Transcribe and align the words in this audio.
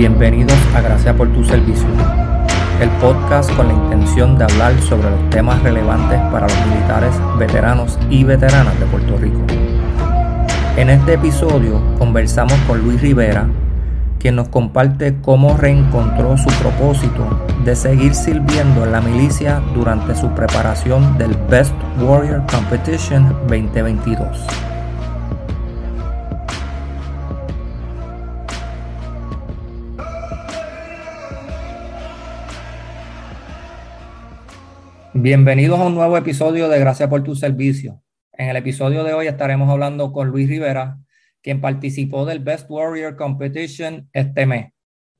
Bienvenidos 0.00 0.56
a 0.74 0.80
Gracias 0.80 1.14
por 1.14 1.30
tu 1.30 1.44
servicio, 1.44 1.86
el 2.80 2.88
podcast 3.02 3.54
con 3.54 3.68
la 3.68 3.74
intención 3.74 4.38
de 4.38 4.44
hablar 4.44 4.80
sobre 4.80 5.10
los 5.10 5.28
temas 5.28 5.62
relevantes 5.62 6.18
para 6.32 6.48
los 6.48 6.66
militares, 6.68 7.12
veteranos 7.38 7.98
y 8.08 8.24
veteranas 8.24 8.80
de 8.80 8.86
Puerto 8.86 9.18
Rico. 9.18 9.40
En 10.78 10.88
este 10.88 11.12
episodio 11.12 11.82
conversamos 11.98 12.54
con 12.66 12.80
Luis 12.80 12.98
Rivera, 13.02 13.46
quien 14.18 14.36
nos 14.36 14.48
comparte 14.48 15.16
cómo 15.20 15.58
reencontró 15.58 16.34
su 16.38 16.48
propósito 16.62 17.46
de 17.66 17.76
seguir 17.76 18.14
sirviendo 18.14 18.84
en 18.84 18.92
la 18.92 19.02
milicia 19.02 19.60
durante 19.74 20.16
su 20.16 20.30
preparación 20.30 21.18
del 21.18 21.36
Best 21.50 21.74
Warrior 22.00 22.42
Competition 22.50 23.36
2022. 23.48 24.69
Bienvenidos 35.22 35.78
a 35.78 35.84
un 35.84 35.94
nuevo 35.94 36.16
episodio 36.16 36.70
de 36.70 36.78
Gracias 36.78 37.06
por 37.10 37.22
tu 37.22 37.34
servicio. 37.34 38.02
En 38.32 38.48
el 38.48 38.56
episodio 38.56 39.04
de 39.04 39.12
hoy 39.12 39.26
estaremos 39.26 39.68
hablando 39.68 40.14
con 40.14 40.28
Luis 40.28 40.48
Rivera, 40.48 40.96
quien 41.42 41.60
participó 41.60 42.24
del 42.24 42.38
Best 42.38 42.70
Warrior 42.70 43.16
Competition 43.16 44.08
este 44.14 44.46
mes. 44.46 44.72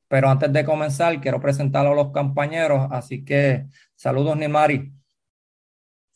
Pero 0.08 0.30
antes 0.30 0.50
de 0.54 0.64
comenzar, 0.64 1.20
quiero 1.20 1.38
presentarlo 1.38 1.92
a 1.92 1.94
los 1.94 2.12
compañeros, 2.12 2.88
así 2.90 3.26
que 3.26 3.66
saludos, 3.94 4.38
Nimari. 4.38 4.90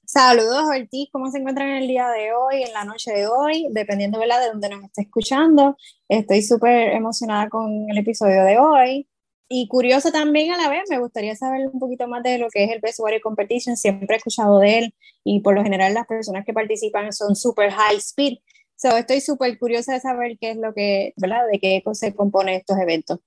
Saludos, 0.07 0.65
Ortiz. 0.67 1.11
¿Cómo 1.13 1.31
se 1.31 1.41
encuentran 1.41 1.69
en 1.69 1.83
el 1.83 1.87
día 1.89 2.09
de 2.09 2.33
hoy, 2.33 2.63
en 2.63 2.73
la 2.73 2.87
noche 2.87 3.13
de 3.13 3.27
hoy? 3.27 3.69
Dependiendo 3.71 4.19
de 4.19 4.27
dónde 4.51 4.71
nos 4.71 4.85
esté 4.85 5.03
escuchando. 5.03 5.77
Estoy 6.09 6.41
súper 6.41 6.93
emocionada 6.93 7.51
con 7.51 7.91
el 7.91 7.99
episodio 7.99 8.45
de 8.45 8.57
hoy 8.59 9.09
y 9.49 9.69
curioso 9.69 10.11
también 10.11 10.53
a 10.53 10.57
la 10.57 10.69
vez, 10.69 10.83
me 10.89 10.99
gustaría 10.99 11.37
saber 11.37 11.69
un 11.73 11.79
poquito 11.79 12.09
más 12.09 12.23
de 12.23 12.39
lo 12.39 12.49
que 12.49 12.65
es 12.65 12.71
el 12.71 12.81
Best 12.81 13.01
Warrior 13.01 13.21
Competition, 13.23 13.77
siempre 13.77 14.15
he 14.15 14.19
escuchado 14.19 14.59
de 14.59 14.79
él 14.79 14.95
y 15.23 15.41
por 15.41 15.55
lo 15.55 15.63
general 15.63 15.95
las 15.95 16.07
personas 16.07 16.45
que 16.45 16.53
participan 16.53 17.13
son 17.13 17.37
super 17.37 17.71
high 17.71 17.97
speed, 17.97 18.39
so, 18.77 18.97
estoy 18.97 19.21
súper 19.21 19.59
curiosa 19.59 19.93
de 19.95 20.01
saber 20.01 20.37
qué 20.41 20.51
es 20.51 20.57
lo 20.57 20.75
que, 20.75 21.13
¿verdad? 21.17 21.43
De 21.51 21.59
qué 21.59 21.83
se 21.93 22.15
compone 22.15 22.57
estos 22.57 22.79
eventos. 22.79 23.21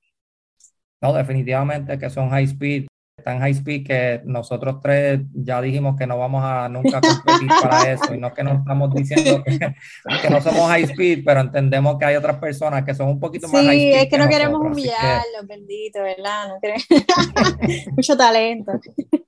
No, 1.01 1.13
definitivamente 1.13 1.97
que 1.97 2.09
son 2.09 2.29
high 2.29 2.45
speed 2.45 2.87
tan 3.23 3.39
high 3.39 3.53
speed 3.53 3.85
que 3.85 4.21
nosotros 4.25 4.79
tres 4.81 5.21
ya 5.33 5.61
dijimos 5.61 5.97
que 5.97 6.05
no 6.05 6.17
vamos 6.17 6.43
a 6.43 6.69
nunca 6.69 7.01
competir 7.01 7.49
para 7.61 7.91
eso 7.91 8.13
y 8.13 8.19
no 8.19 8.33
que 8.33 8.43
no 8.43 8.53
estamos 8.53 8.93
diciendo 8.93 9.43
que, 9.43 10.29
no 10.29 10.41
somos 10.41 10.69
high 10.69 10.83
speed, 10.83 11.23
pero 11.25 11.41
entendemos 11.41 11.97
que 11.97 12.05
hay 12.05 12.15
otras 12.15 12.37
personas 12.37 12.83
que 12.83 12.93
son 12.93 13.09
un 13.09 13.19
poquito 13.19 13.47
más 13.47 13.65
high 13.65 13.77
speed. 13.77 13.93
Sí, 13.93 13.99
es 13.99 14.09
que, 14.09 14.17
no 14.17 14.29
queremos 14.29 14.61
humillarlos, 14.61 15.47
bendito, 15.47 16.01
¿verdad? 16.01 16.49
No 16.49 16.59
Mucho 17.95 18.15
talento. 18.15 18.73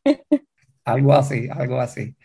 algo 0.86 1.14
así, 1.14 1.48
algo 1.52 1.80
así. 1.80 2.16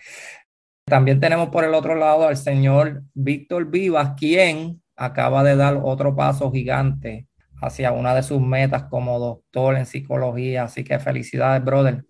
También 0.87 1.19
tenemos 1.19 1.49
por 1.49 1.65
el 1.65 1.73
otro 1.73 1.95
lado 1.95 2.29
al 2.29 2.37
señor 2.37 3.03
Víctor 3.15 3.71
Vivas, 3.71 4.13
quien 4.19 4.83
acaba 4.97 5.43
de 5.43 5.57
dar 5.57 5.81
otro 5.83 6.15
paso 6.15 6.53
gigante 6.53 7.27
hacia 7.67 7.93
una 7.93 8.15
de 8.15 8.23
sus 8.23 8.41
metas 8.41 8.85
como 8.85 9.19
doctor 9.19 9.77
en 9.77 9.87
psicología. 9.87 10.65
Así 10.65 10.85
que 10.85 10.99
felicidades, 10.99 11.65
brother. 11.65 12.05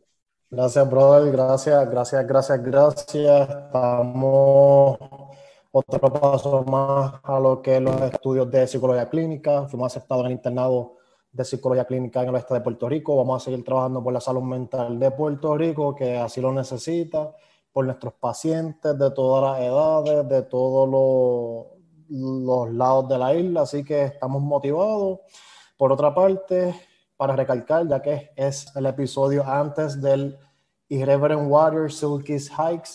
Gracias, 0.51 0.89
brother. 0.89 1.33
Gracias, 1.33 1.91
gracias, 1.91 2.27
gracias, 2.27 2.63
gracias. 2.63 3.49
Estamos 3.49 4.99
otro 5.73 6.13
paso 6.13 6.65
más 6.65 7.15
a 7.23 7.41
lo 7.41 7.61
que 7.61 7.77
es 7.77 7.83
los 7.83 8.01
estudios 8.03 8.51
de 8.51 8.67
psicología 8.67 9.09
clínica. 9.09 9.67
Fuimos 9.67 9.95
aceptados 9.95 10.25
en 10.25 10.27
el 10.27 10.37
internado 10.37 10.99
de 11.33 11.45
psicología 11.45 11.85
clínica 11.85 12.23
en 12.23 12.29
el 12.29 12.35
oeste 12.37 12.55
de 12.55 12.61
Puerto 12.61 12.89
Rico. 12.89 13.17
Vamos 13.17 13.43
a 13.43 13.45
seguir 13.45 13.65
trabajando 13.65 14.03
por 14.03 14.13
la 14.13 14.21
salud 14.21 14.43
mental 14.43 14.99
de 15.01 15.11
Puerto 15.11 15.57
Rico, 15.57 15.95
que 15.95 16.17
así 16.17 16.41
lo 16.41 16.53
necesita, 16.53 17.33
por 17.73 17.85
nuestros 17.87 18.15
pacientes 18.15 18.97
de 18.97 19.11
todas 19.11 19.59
las 19.59 19.69
edades, 19.69 20.29
de 20.29 20.43
todos 20.43 20.89
los 20.89 21.84
los 22.09 22.73
lados 22.73 23.09
de 23.09 23.19
la 23.19 23.35
isla, 23.35 23.63
así 23.63 23.85
que 23.85 24.05
estamos 24.05 24.43
motivados. 24.43 25.21
Por 25.77 25.93
otra 25.93 26.15
parte, 26.15 26.75
para 27.17 27.37
recalcar, 27.37 27.89
ya 27.89 28.01
que 28.01 28.31
es 28.37 28.75
el 28.77 28.87
episodio 28.87 29.45
antes 29.47 30.01
del 30.01 30.39
Irreverent 30.89 31.51
Water 31.51 31.91
Silkies 31.91 32.51
Hikes, 32.51 32.91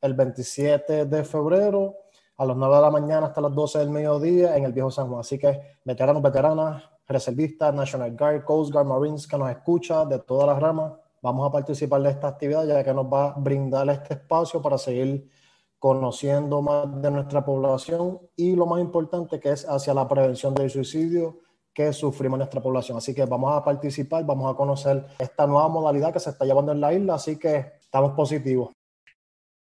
el 0.00 0.14
27 0.14 1.06
de 1.06 1.24
febrero, 1.24 1.94
a 2.36 2.44
las 2.44 2.56
9 2.56 2.76
de 2.76 2.82
la 2.82 2.90
mañana 2.90 3.26
hasta 3.26 3.40
las 3.40 3.54
12 3.54 3.78
del 3.78 3.90
mediodía 3.90 4.56
en 4.56 4.64
el 4.64 4.72
Viejo 4.72 4.90
San 4.90 5.08
Juan. 5.08 5.20
Así 5.20 5.38
que 5.38 5.78
veteranos, 5.84 6.22
veteranas, 6.22 6.82
reservistas, 7.06 7.74
National 7.74 8.16
Guard, 8.16 8.44
Coast 8.44 8.72
Guard, 8.72 8.86
Marines 8.86 9.26
que 9.26 9.38
nos 9.38 9.50
escucha 9.50 10.04
de 10.04 10.18
todas 10.20 10.48
las 10.48 10.60
ramas, 10.60 10.92
vamos 11.22 11.48
a 11.48 11.52
participar 11.52 12.02
de 12.02 12.10
esta 12.10 12.28
actividad 12.28 12.66
ya 12.66 12.82
que 12.82 12.92
nos 12.92 13.06
va 13.06 13.30
a 13.30 13.38
brindar 13.38 13.88
este 13.88 14.14
espacio 14.14 14.60
para 14.60 14.78
seguir 14.78 15.28
conociendo 15.84 16.62
más 16.62 17.02
de 17.02 17.10
nuestra 17.10 17.44
población 17.44 18.18
y 18.36 18.56
lo 18.56 18.64
más 18.64 18.80
importante 18.80 19.38
que 19.38 19.50
es 19.50 19.68
hacia 19.68 19.92
la 19.92 20.08
prevención 20.08 20.54
del 20.54 20.70
suicidio 20.70 21.40
que 21.74 21.92
sufrimos 21.92 22.38
nuestra 22.38 22.62
población. 22.62 22.96
Así 22.96 23.14
que 23.14 23.26
vamos 23.26 23.54
a 23.54 23.62
participar, 23.62 24.24
vamos 24.24 24.50
a 24.50 24.56
conocer 24.56 25.04
esta 25.18 25.46
nueva 25.46 25.68
modalidad 25.68 26.10
que 26.10 26.20
se 26.20 26.30
está 26.30 26.46
llevando 26.46 26.72
en 26.72 26.80
la 26.80 26.94
isla, 26.94 27.16
así 27.16 27.38
que 27.38 27.72
estamos 27.82 28.12
positivos. 28.12 28.70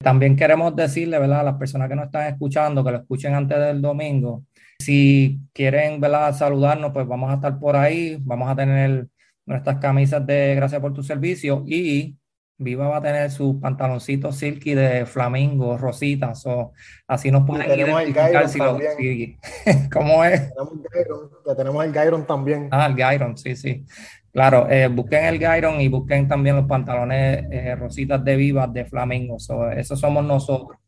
También 0.01 0.37
queremos 0.37 0.73
decirle, 0.73 1.19
¿verdad? 1.19 1.41
A 1.41 1.43
las 1.43 1.55
personas 1.55 1.89
que 1.89 1.95
nos 1.97 2.05
están 2.05 2.31
escuchando, 2.31 2.85
que 2.85 2.91
lo 2.91 2.97
escuchen 2.99 3.33
antes 3.33 3.59
del 3.59 3.81
domingo, 3.81 4.45
si 4.79 5.41
quieren, 5.51 5.99
¿verdad? 5.99 6.33
Saludarnos, 6.33 6.93
pues 6.93 7.05
vamos 7.05 7.31
a 7.31 7.33
estar 7.33 7.59
por 7.59 7.75
ahí, 7.75 8.17
vamos 8.21 8.49
a 8.49 8.55
tener 8.55 9.09
nuestras 9.45 9.77
camisas 9.79 10.25
de 10.25 10.55
gracias 10.55 10.79
por 10.79 10.93
tu 10.93 11.03
servicio 11.03 11.65
y 11.67 12.15
Viva 12.63 12.87
va 12.87 12.97
a 12.97 13.01
tener 13.01 13.29
sus 13.29 13.55
pantaloncitos 13.61 14.37
silky 14.37 14.73
de 14.73 15.05
flamingo, 15.05 15.77
rositas, 15.77 16.45
o 16.45 16.73
así 17.07 17.31
nos 17.31 17.45
pueden 17.45 17.67
tenemos 17.67 18.01
identificar 18.01 18.49
si 18.49 18.59
lo, 18.59 18.77
¿Cómo 19.91 20.23
es? 20.23 20.49
Tenemos 20.49 20.73
el 20.93 21.55
tenemos 21.55 21.85
el 21.85 21.93
Gyron 21.93 22.25
también. 22.25 22.69
Ah, 22.71 22.87
el 22.87 22.95
Gyron, 22.95 23.37
sí, 23.37 23.55
sí. 23.55 23.85
Claro, 24.31 24.67
eh, 24.69 24.87
busquen 24.87 25.25
el 25.25 25.37
Gyron 25.37 25.79
y 25.79 25.89
busquen 25.89 26.27
también 26.27 26.55
los 26.55 26.65
pantalones 26.65 27.45
eh, 27.51 27.75
rositas 27.75 28.23
de 28.23 28.35
Viva 28.35 28.65
de 28.65 28.85
flamingo. 28.85 29.37
So, 29.39 29.69
eso 29.69 29.95
somos 29.95 30.23
nosotros. 30.23 30.79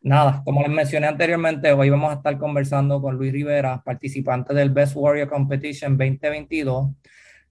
Nada, 0.00 0.42
como 0.44 0.62
les 0.62 0.70
mencioné 0.70 1.06
anteriormente, 1.06 1.72
hoy 1.72 1.88
vamos 1.88 2.10
a 2.10 2.14
estar 2.14 2.36
conversando 2.36 3.00
con 3.00 3.14
Luis 3.14 3.32
Rivera, 3.32 3.82
participante 3.84 4.52
del 4.52 4.70
Best 4.70 4.96
Warrior 4.96 5.28
Competition 5.28 5.96
2022 5.96 6.90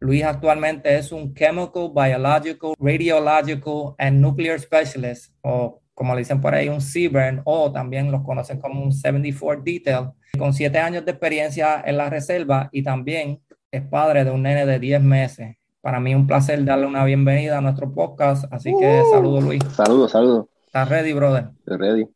Luis 0.02 0.24
actualmente 0.24 0.98
es 0.98 1.12
un 1.12 1.32
Chemical, 1.36 1.92
Biological, 1.94 2.74
Radiological 2.80 3.94
and 4.00 4.20
Nuclear 4.20 4.60
Specialist, 4.60 5.32
o 5.42 5.80
como 5.94 6.16
le 6.16 6.22
dicen 6.22 6.42
por 6.42 6.56
ahí, 6.56 6.70
un 6.70 6.80
CBRN, 6.80 7.44
o 7.46 7.72
también 7.72 8.12
los 8.12 8.24
conocen 8.24 8.60
como 8.60 8.82
un 8.82 8.92
74 8.92 9.62
Detail, 9.64 10.10
con 10.40 10.54
siete 10.54 10.80
años 10.80 11.06
de 11.06 11.12
experiencia 11.12 11.84
en 11.86 11.98
la 11.98 12.10
reserva 12.10 12.68
y 12.72 12.82
también 12.82 13.44
es 13.70 13.84
padre 13.84 14.26
de 14.26 14.32
un 14.32 14.42
nene 14.42 14.66
de 14.66 14.80
10 14.80 15.04
meses. 15.04 15.58
Para 15.82 16.00
mí 16.00 16.14
es 16.14 16.18
un 16.18 16.26
placer 16.26 16.66
darle 16.66 16.88
una 16.88 17.06
bienvenida 17.06 17.60
a 17.60 17.62
nuestro 17.62 17.94
podcast, 17.94 18.52
así 18.52 18.74
que 18.80 19.02
uh. 19.02 19.12
saludos 19.12 19.44
Luis. 19.44 19.64
Saludos, 19.76 20.12
saludos. 20.12 20.48
¿Estás 20.66 20.90
ready, 20.90 21.14
brother? 21.14 21.50
Estoy 21.60 21.78
ready. 21.78 22.08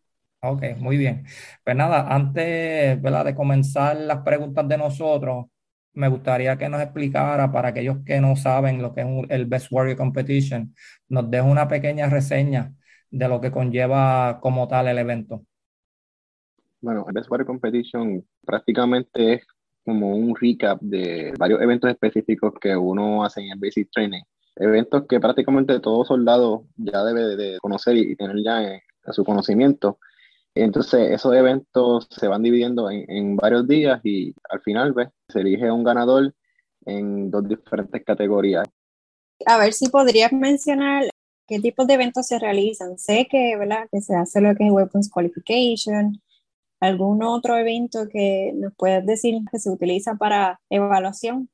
Ok, 0.41 0.63
muy 0.79 0.97
bien. 0.97 1.23
Pues 1.63 1.75
nada, 1.75 2.07
antes 2.07 3.00
¿verdad? 3.00 3.25
de 3.25 3.35
comenzar 3.35 3.96
las 3.96 4.19
preguntas 4.23 4.67
de 4.67 4.78
nosotros, 4.78 5.46
me 5.95 6.07
gustaría 6.07 6.57
que 6.57 6.69
nos 6.69 6.81
explicara, 6.81 7.51
para 7.51 7.69
aquellos 7.69 7.97
que 8.06 8.19
no 8.22 8.35
saben 8.35 8.81
lo 8.81 8.94
que 8.94 9.01
es 9.01 9.07
el 9.29 9.45
Best 9.45 9.72
Warrior 9.72 9.97
Competition, 9.97 10.75
nos 11.09 11.29
deje 11.29 11.44
una 11.44 11.67
pequeña 11.67 12.07
reseña 12.07 12.73
de 13.09 13.28
lo 13.28 13.39
que 13.41 13.51
conlleva 13.51 14.39
como 14.41 14.67
tal 14.67 14.88
el 14.88 14.97
evento. 14.97 15.44
Bueno, 16.81 17.05
el 17.07 17.13
Best 17.13 17.31
Warrior 17.31 17.47
Competition 17.47 18.23
prácticamente 18.45 19.34
es 19.34 19.47
como 19.84 20.16
un 20.16 20.35
recap 20.35 20.79
de 20.81 21.34
varios 21.37 21.61
eventos 21.61 21.90
específicos 21.90 22.53
que 22.59 22.75
uno 22.75 23.23
hace 23.23 23.41
en 23.41 23.52
el 23.52 23.59
Basic 23.59 23.90
Training. 23.91 24.23
Eventos 24.55 25.05
que 25.08 25.20
prácticamente 25.20 25.79
todo 25.79 26.05
soldado 26.05 26.66
ya 26.75 27.03
debe 27.03 27.35
de 27.35 27.58
conocer 27.59 27.96
y 27.97 28.16
tener 28.16 28.37
ya 28.43 28.64
en, 28.64 28.81
en 29.05 29.14
su 29.14 29.23
conocimiento 29.23 29.99
entonces, 30.55 31.11
esos 31.11 31.35
eventos 31.35 32.07
se 32.09 32.29
van 32.29 32.41
dividiendo 32.41 32.90
en, 32.90 33.35
varios 33.35 33.67
días 33.67 33.99
y 34.05 34.34
al 34.49 34.61
final 34.61 34.93
¿ves? 34.93 35.09
se 35.28 35.41
elige 35.41 35.69
un 35.69 35.84
ganador 35.84 36.34
en 36.85 37.29
dos 37.29 37.46
diferentes 37.47 38.03
categorías. 38.05 38.66
A 39.46 39.57
ver 39.57 39.73
si 39.73 39.90
podrías 39.90 40.31
mencionar 40.31 41.09
qué 41.46 41.59
tipos 41.59 41.85
de 41.87 41.96
eventos 41.96 42.28
se 42.28 42.40
realizan. 42.40 42.97
Sé 42.97 43.28
que, 43.29 43.57
¿verdad? 43.57 43.87
que 43.91 43.99
se 43.99 44.16
hace 44.16 44.40
lo 44.40 44.55
que 44.55 44.66
es 44.66 44.72
Weapons 44.72 45.09
Qualification, 45.09 46.22
algún 46.79 47.22
otro 47.22 47.58
evento 47.58 48.08
que 48.09 48.53
nos 48.55 48.73
puedas 48.75 49.05
decir 49.05 49.35
que 49.51 49.59
se 49.59 49.69
utiliza 49.69 50.16
para 50.16 50.61
evaluación. 50.69 51.49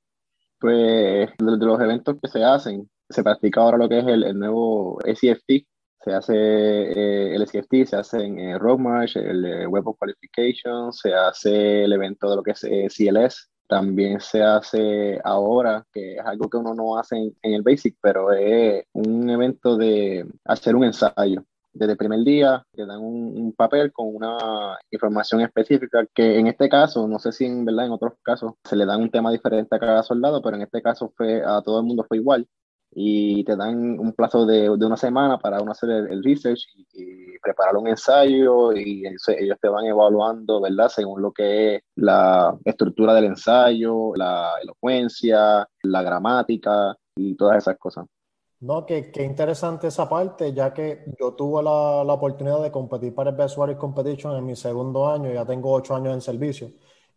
Pues 0.59 1.27
de, 1.39 1.57
los 1.65 1.81
eventos 1.81 2.17
que 2.21 2.29
se 2.29 2.43
hacen, 2.43 2.87
se 3.09 3.23
practica 3.23 3.61
ahora 3.61 3.77
lo 3.77 3.89
que 3.89 3.97
es 3.97 4.05
el, 4.05 4.23
el 4.23 4.37
nuevo 4.37 4.99
SCFT, 5.03 5.65
se 6.03 6.13
hace 6.13 6.33
eh, 6.35 7.35
el 7.35 7.47
SCFT, 7.47 7.85
se 7.85 7.95
hace 7.95 8.23
en 8.25 8.39
eh, 8.39 8.57
el 9.15 9.45
eh, 9.45 9.67
Web 9.67 9.87
of 9.87 9.97
Qualification, 9.97 10.91
se 10.91 11.13
hace 11.13 11.83
el 11.83 11.93
evento 11.93 12.29
de 12.29 12.35
lo 12.35 12.43
que 12.43 12.51
es 12.51 12.61
CLS, 12.61 13.49
también 13.67 14.19
se 14.19 14.41
hace 14.41 15.19
ahora, 15.23 15.85
que 15.93 16.15
es 16.15 16.25
algo 16.25 16.49
que 16.49 16.57
uno 16.57 16.73
no 16.73 16.97
hace 16.97 17.17
en, 17.17 17.53
el 17.53 17.61
Basic, 17.61 17.95
pero 18.01 18.31
es 18.33 18.83
un 18.93 19.29
evento 19.29 19.77
de 19.77 20.25
hacer 20.45 20.75
un 20.75 20.85
ensayo. 20.85 21.43
Desde 21.73 21.93
el 21.93 21.97
primer 21.97 22.19
día 22.25 22.65
te 22.73 22.85
dan 22.85 22.99
un, 22.99 23.53
papel 23.53 23.93
con 23.93 24.13
una 24.13 24.77
información 24.89 25.41
específica 25.41 26.05
que 26.13 26.39
en 26.39 26.47
este 26.47 26.67
caso, 26.67 27.07
no 27.07 27.19
sé 27.19 27.31
si 27.31 27.45
en 27.45 27.63
verdad 27.63 27.85
en 27.85 27.91
otros 27.91 28.13
casos 28.23 28.53
se 28.63 28.75
le 28.75 28.85
dan 28.85 29.01
un 29.01 29.11
tema 29.11 29.31
diferente 29.31 29.75
a 29.75 29.79
cada 29.79 30.03
soldado, 30.03 30.41
pero 30.41 30.57
en 30.57 30.63
este 30.63 30.81
caso 30.81 31.13
fue 31.15 31.41
a 31.45 31.61
todo 31.61 31.79
el 31.79 31.85
mundo 31.85 32.05
fue 32.07 32.17
igual 32.17 32.47
y 32.93 33.43
te 33.45 33.55
dan 33.55 33.97
un 33.99 34.13
plazo 34.13 34.45
de, 34.45 34.63
de 34.63 34.85
una 34.85 34.97
semana 34.97 35.39
para 35.39 35.61
uno 35.61 35.71
hacer 35.71 35.89
el, 35.89 36.23
research 36.23 36.67
y, 36.93 37.31
preparar 37.41 37.75
un 37.75 37.87
ensayo 37.87 38.71
y 38.71 39.03
ellos 39.07 39.57
te 39.59 39.67
van 39.67 39.85
evaluando, 39.85 40.61
¿verdad? 40.61 40.89
Según 40.89 41.23
lo 41.23 41.31
que 41.31 41.75
es 41.75 41.81
la 41.95 42.55
estructura 42.63 43.15
del 43.15 43.25
ensayo, 43.25 44.15
la 44.15 44.53
elocuencia, 44.61 45.67
la 45.81 46.03
gramática 46.03 46.95
y 47.15 47.35
todas 47.35 47.57
esas 47.57 47.79
cosas. 47.79 48.05
No, 48.59 48.85
qué, 48.85 49.11
qué 49.11 49.23
interesante 49.23 49.87
esa 49.87 50.07
parte, 50.07 50.53
ya 50.53 50.71
que 50.71 51.03
yo 51.19 51.33
tuve 51.33 51.63
la, 51.63 52.03
la 52.03 52.13
oportunidad 52.13 52.61
de 52.61 52.69
competir 52.69 53.15
para 53.15 53.31
el 53.31 53.35
Best 53.35 53.57
Warrior 53.57 53.79
Competition 53.79 54.37
en 54.37 54.45
mi 54.45 54.55
segundo 54.55 55.09
año, 55.09 55.33
ya 55.33 55.43
tengo 55.43 55.71
ocho 55.71 55.95
años 55.95 56.13
en 56.13 56.21
servicio 56.21 56.69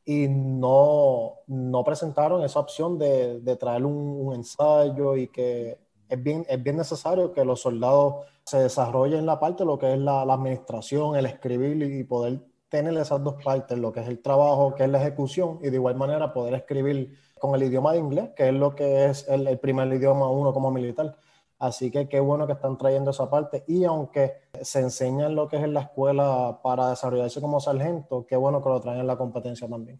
y 0.04 0.28
no, 0.28 1.40
no 1.46 1.84
presentaron 1.84 2.42
esa 2.44 2.60
opción 2.60 2.98
de, 2.98 3.40
de 3.40 3.56
traer 3.56 3.84
un, 3.84 4.34
ensayo 4.34 5.16
y 5.16 5.28
que 5.28 5.78
es 6.08 6.22
bien, 6.22 6.44
es 6.48 6.62
bien 6.62 6.76
necesario 6.76 7.32
que 7.32 7.44
los 7.44 7.60
soldados 7.62 8.26
se 8.44 8.58
desarrollen 8.58 9.24
la 9.24 9.40
parte 9.40 9.64
lo 9.64 9.78
que 9.78 9.92
es 9.94 9.98
la, 9.98 10.22
administración, 10.22 11.16
el 11.16 11.26
escribir 11.26 11.82
y 11.82 12.04
poder 12.04 12.40
tener 12.68 12.96
esas 12.98 13.22
dos 13.22 13.36
partes, 13.42 13.78
lo 13.78 13.92
que 13.92 14.00
es 14.00 14.08
el 14.08 14.20
trabajo, 14.20 14.74
que 14.74 14.84
es 14.84 14.90
la 14.90 15.00
ejecución, 15.00 15.58
y 15.62 15.70
de 15.70 15.76
igual 15.76 15.94
manera 15.94 16.32
poder 16.32 16.54
escribir 16.54 17.16
con 17.38 17.54
el 17.54 17.62
idioma 17.62 17.92
de 17.92 17.98
inglés, 17.98 18.30
que 18.36 18.48
es 18.48 18.54
lo 18.54 18.74
que 18.74 19.06
es 19.06 19.26
el 19.28 19.58
primer 19.58 19.92
idioma 19.92 20.28
uno 20.28 20.52
como 20.52 20.70
militar. 20.70 21.16
Así 21.64 21.90
que 21.90 22.06
qué 22.10 22.20
bueno 22.20 22.46
que 22.46 22.52
están 22.52 22.76
trayendo 22.76 23.10
esa 23.10 23.30
parte. 23.30 23.64
Y 23.66 23.84
aunque 23.84 24.32
se 24.60 24.80
enseña 24.80 25.30
lo 25.30 25.48
que 25.48 25.56
es 25.56 25.62
en 25.62 25.72
la 25.72 25.80
escuela 25.80 26.60
para 26.62 26.90
desarrollarse 26.90 27.40
como 27.40 27.58
sargento, 27.58 28.26
qué 28.28 28.36
bueno 28.36 28.62
que 28.62 28.68
lo 28.68 28.82
traen 28.82 29.00
en 29.00 29.06
la 29.06 29.16
competencia 29.16 29.66
también. 29.66 29.98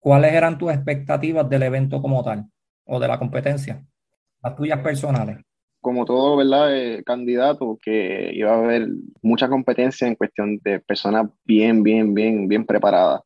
¿Cuáles 0.00 0.32
eran 0.32 0.58
tus 0.58 0.72
expectativas 0.72 1.48
del 1.48 1.62
evento 1.62 2.02
como 2.02 2.24
tal 2.24 2.46
o 2.86 2.98
de 2.98 3.06
la 3.06 3.20
competencia? 3.20 3.86
Las 4.42 4.56
tuyas 4.56 4.80
personales. 4.80 5.38
Como 5.80 6.04
todo, 6.04 6.38
¿verdad? 6.38 6.76
Eh, 6.76 7.04
candidato, 7.04 7.78
que 7.80 8.32
iba 8.34 8.52
a 8.52 8.58
haber 8.58 8.88
mucha 9.22 9.48
competencia 9.48 10.08
en 10.08 10.16
cuestión 10.16 10.58
de 10.64 10.80
personas 10.80 11.28
bien, 11.44 11.84
bien, 11.84 12.12
bien, 12.14 12.48
bien 12.48 12.66
preparadas. 12.66 13.20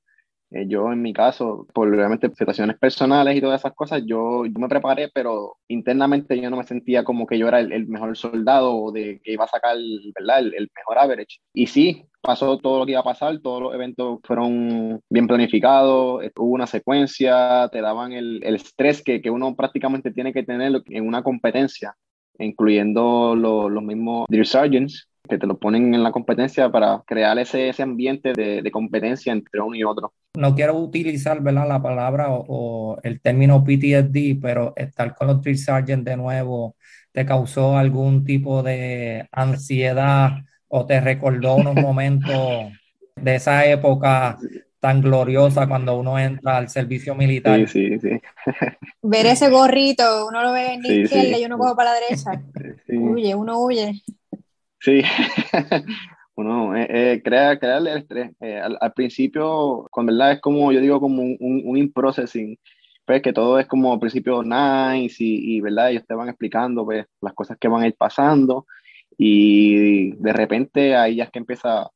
Eh, 0.51 0.67
yo 0.67 0.91
en 0.93 1.03
mi 1.03 1.13
caso, 1.13 1.67
por 1.75 1.89
obviamente 1.89 2.31
situaciones 2.35 2.79
personales 2.79 3.37
y 3.37 3.41
todas 3.41 3.61
esas 3.61 3.75
cosas, 3.75 4.03
yo, 4.07 4.47
yo, 4.47 4.59
me 4.59 4.69
preparé, 4.69 5.11
pero 5.13 5.57
internamente 5.69 6.41
yo 6.41 6.49
no 6.49 6.57
me 6.57 6.65
sentía 6.65 7.05
como 7.05 7.27
que 7.27 7.39
yo 7.39 7.49
era 7.49 7.61
el, 7.61 7.87
mejor 7.87 8.17
soldado 8.17 8.75
o 8.75 8.91
de 8.91 9.21
que 9.23 9.33
iba 9.33 9.45
a 9.45 9.49
sacar 9.49 9.77
¿verdad? 10.19 10.39
El, 10.41 10.55
el, 10.55 10.71
mejor 10.75 10.99
average. 10.99 11.41
Y 11.53 11.67
sí, 11.67 12.07
pasó 12.23 12.57
todo 12.59 12.79
lo 12.79 12.87
que 12.87 12.93
iba 12.93 13.01
a 13.01 13.05
pasar, 13.05 13.39
todos 13.41 13.63
los 13.63 13.75
eventos 13.75 14.21
fueron 14.25 15.01
bien 15.11 15.27
planificados, 15.27 16.23
hubo 16.37 16.55
una 16.55 16.67
secuencia, 16.67 17.69
te 17.71 17.83
daban 17.83 18.13
el, 18.13 18.41
el 18.43 18.55
estrés 18.55 19.03
que, 19.03 19.21
que, 19.21 19.31
uno 19.31 19.55
prácticamente 19.55 20.13
tiene 20.13 20.33
que 20.33 20.45
tener 20.45 20.83
en 20.87 21.07
una 21.07 21.23
competencia, 21.23 21.95
incluyendo 22.39 23.35
los 23.37 23.83
mismos 23.83 24.27
Dear 24.29 24.47
Sergeants, 24.47 25.09
que 25.29 25.39
te 25.39 25.47
lo 25.47 25.59
ponen 25.59 25.95
en 25.95 26.03
la 26.03 26.13
competencia 26.13 26.71
para 26.71 27.03
crear 27.07 27.39
ese, 27.39 27.69
ese 27.69 27.83
ambiente 27.83 28.33
de, 28.33 28.63
de, 28.63 28.71
competencia 28.71 29.33
entre 29.33 29.61
uno 29.61 29.77
y 29.77 29.85
otro. 29.85 30.13
No 30.39 30.55
quiero 30.55 30.77
utilizar 30.77 31.43
¿verdad? 31.43 31.67
la 31.67 31.83
palabra 31.83 32.29
o, 32.31 32.97
el 33.03 33.21
término 33.21 33.65
PTSD, 33.65 34.41
pero 34.41 34.73
estar 34.77 35.15
con 35.17 35.27
los 35.27 35.43
Drill 35.43 35.59
Sergeant 35.59 36.07
de 36.07 36.17
nuevo, 36.17 36.77
¿te 37.11 37.27
causó 37.27 37.77
algún 37.77 38.25
tipo 38.25 38.63
de 38.63 39.29
ansiedad 39.33 40.31
o 40.69 40.87
te 40.87 41.01
recordó 41.01 41.57
unos 41.57 41.75
momentos 41.83 42.73
de 43.17 43.35
esa 43.35 43.67
época 43.67 44.39
tan 44.79 45.03
gloriosa 45.03 45.67
cuando 45.67 45.99
uno 45.99 46.17
entra 46.21 46.57
al 46.57 46.69
servicio 46.69 47.17
militar. 47.17 47.59
Sí, 47.67 47.67
sí, 47.67 47.99
sí. 47.99 48.21
Ver 49.03 49.27
ese 49.27 49.51
gorrito, 49.51 50.29
uno 50.29 50.41
lo 50.41 50.53
ve 50.53 50.75
en 50.75 50.83
la 50.83 50.89
izquierda 50.89 51.37
y 51.37 51.45
uno 51.47 51.59
coge 51.59 51.75
para 51.75 51.95
la 51.95 52.01
derecha. 52.01 52.31
Huye, 52.89 53.35
uno 53.35 53.59
huye. 53.61 54.03
Sí, 54.79 55.03
uno 56.39 56.77
eh, 56.77 56.87
eh, 56.89 57.23
el 57.25 57.87
estrés. 57.89 58.31
Eh, 58.41 58.61
al, 58.61 58.93
principio, 58.93 59.89
con 59.91 60.07
verdad 60.07 60.33
es 60.33 60.41
como, 60.41 60.71
yo 60.71 60.81
digo, 60.81 61.01
como 61.01 61.23
un, 61.23 61.37
un, 61.65 61.77
in-processing, 61.77 62.57
pues 63.05 63.23
que 63.23 63.33
todo 63.33 63.59
es 63.59 63.67
como 63.67 63.93
al 63.93 63.99
principio 63.99 64.43
nice 64.45 65.17
y, 65.19 65.57
y, 65.57 65.61
verdad, 65.61 65.91
ellos 65.91 66.07
te 66.07 66.15
van 66.15 66.29
explicando 66.29 66.85
pues 66.85 67.07
las 67.21 67.35
cosas 67.35 67.59
que 67.59 67.69
van 67.69 67.83
a 67.83 67.89
ir 67.89 67.97
pasando 67.97 68.67
y 69.17 70.13
de 70.13 70.33
repente 70.33 70.95
ahí 70.95 71.17
ya 71.17 71.25
es 71.25 71.31
que 71.31 71.41
empieza 71.41 71.91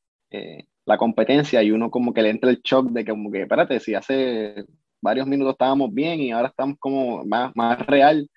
la 0.87 0.97
competencia 0.97 1.63
y 1.63 1.71
uno 1.71 1.91
como 1.91 2.13
que 2.15 2.23
le 2.23 2.31
entra 2.31 2.51
el 2.51 2.63
shock 2.63 2.91
de 2.91 3.05
que 3.05 3.13
como 3.13 3.31
que, 3.31 3.43
espérate, 3.43 3.79
si 3.79 3.95
hace 3.95 4.65
varios 5.01 5.27
minutos 5.27 5.53
estábamos 5.53 5.93
bien 5.95 6.21
y 6.21 6.33
ahora 6.33 6.49
estamos 6.49 6.79
como 6.81 7.25
más, 7.25 7.53
más 7.55 7.79
real, 7.87 8.29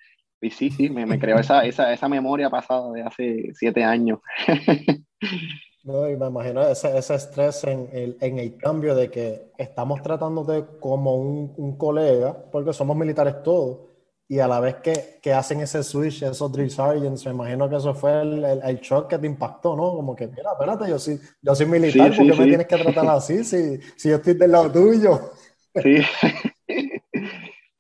y 0.41 0.51
sí, 0.51 0.69
sí, 0.69 0.89
me, 0.89 1.05
me 1.07 1.17
creó 1.17 1.39
esa, 1.39 1.65
esa, 1.65 1.91
esa 1.93 2.07
memoria 2.09 2.49
pasada 2.51 2.91
de 2.91 3.01
hace 3.01 3.49
siete 3.53 3.83
años. 3.83 4.19
No, 5.85 6.09
y 6.09 6.17
me 6.17 6.25
imagino 6.25 6.67
ese, 6.67 6.97
ese 6.97 7.13
estrés 7.13 7.63
en 7.63 7.87
el, 7.93 8.17
en 8.19 8.39
el, 8.39 8.57
cambio 8.57 8.95
de 8.95 9.11
que 9.11 9.51
estamos 9.55 10.01
tratándote 10.01 10.65
como 10.79 11.15
un, 11.15 11.53
un, 11.57 11.77
colega, 11.77 12.35
porque 12.51 12.73
somos 12.73 12.97
militares 12.97 13.43
todos, 13.43 13.81
y 14.27 14.39
a 14.39 14.47
la 14.47 14.59
vez 14.59 14.77
que, 14.77 15.19
que 15.21 15.31
hacen 15.31 15.61
ese 15.61 15.83
switch, 15.83 16.23
esos 16.23 16.51
drill 16.51 16.71
sergeants, 16.71 17.23
me 17.27 17.33
imagino 17.33 17.69
que 17.69 17.75
eso 17.75 17.93
fue 17.93 18.19
el, 18.19 18.43
el, 18.43 18.79
shock 18.79 19.07
que 19.11 19.19
te 19.19 19.27
impactó, 19.27 19.75
¿no? 19.75 19.91
Como 19.91 20.15
que, 20.15 20.27
mira, 20.27 20.53
espérate, 20.53 20.89
yo 20.89 20.97
soy, 20.97 21.19
yo 21.39 21.53
soy 21.53 21.67
militar, 21.67 22.11
sí, 22.11 22.17
¿por 22.17 22.31
qué 22.31 22.39
me 22.41 22.47
tienes 22.47 22.67
que 22.67 22.77
tratar 22.77 23.07
así 23.09 23.43
si, 23.43 23.79
si 23.95 24.09
yo 24.09 24.15
estoy 24.15 24.33
del 24.33 24.51
lado 24.51 24.71
tuyo? 24.71 25.33
Sí. 25.75 25.97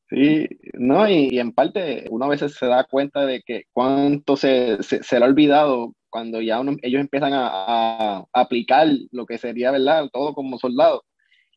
Sí, 0.09 0.47
no, 0.73 1.09
y, 1.09 1.39
en 1.39 1.51
parte 1.51 2.05
uno 2.11 2.25
a 2.25 2.29
veces 2.29 2.55
se 2.55 2.67
da 2.67 2.83
cuenta 2.83 3.25
de 3.25 3.41
que 3.41 3.63
cuánto 3.73 4.37
se, 4.37 4.77
se, 4.83 5.19
le 5.19 5.25
ha 5.25 5.27
olvidado 5.27 5.93
cuando 6.15 6.39
ya 6.39 6.61
uno, 6.61 6.77
ellos 6.81 7.01
empiezan 7.01 7.33
a, 7.33 7.49
a, 7.49 8.25
aplicar 8.31 8.87
lo 9.11 9.25
que 9.25 9.37
sería, 9.37 9.69
¿verdad? 9.71 10.07
Todo 10.13 10.33
como 10.33 10.57
soldado. 10.57 11.03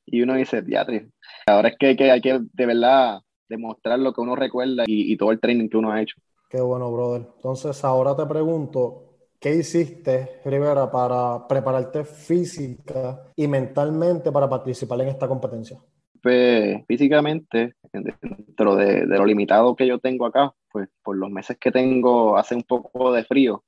Y 0.05 0.21
uno 0.23 0.35
dice, 0.35 0.63
diatre, 0.63 1.11
ahora 1.47 1.69
es 1.69 1.77
que, 1.79 1.95
que, 1.95 2.11
hay 2.11 2.21
que 2.21 2.41
de 2.41 2.67
verdad 2.67 3.21
demostrar 3.49 4.01
lo 4.01 4.13
que 4.13 4.21
uno 4.21 4.35
recuerda 4.35 4.83
y, 4.85 5.13
y 5.13 5.17
todo 5.17 5.31
el 5.31 5.39
training 5.39 5.69
que 5.69 5.77
uno 5.77 5.93
ha 5.93 6.03
hecho. 6.03 6.17
Qué 6.51 6.61
bueno, 6.61 6.91
brother. 6.91 7.29
Entonces, 7.37 7.85
ahora 7.85 8.17
te 8.17 8.27
pregunto, 8.27 9.29
¿qué 9.39 9.55
hiciste, 9.55 10.41
Rivera, 10.45 10.91
para 10.91 11.47
prepararte 11.47 12.03
física 12.03 13.31
y 13.37 13.47
mentalmente 13.47 14.33
para 14.33 14.49
participar 14.49 15.01
en 15.03 15.09
esta 15.11 15.29
competencia? 15.29 15.79
Pues 16.21 16.85
físicamente, 16.89 17.75
dentro 17.93 18.75
de, 18.75 19.07
lo 19.07 19.25
limitado 19.25 19.77
que 19.77 19.87
yo 19.87 20.01
tengo 20.01 20.27
acá, 20.27 20.53
pues 20.73 20.89
por 21.05 21.17
los 21.17 21.31
meses 21.31 21.57
que 21.61 21.71
tengo 21.71 22.37
hace 22.37 22.57
un 22.57 22.65
poco 22.65 23.13
de 23.13 23.23
frío, 23.23 23.63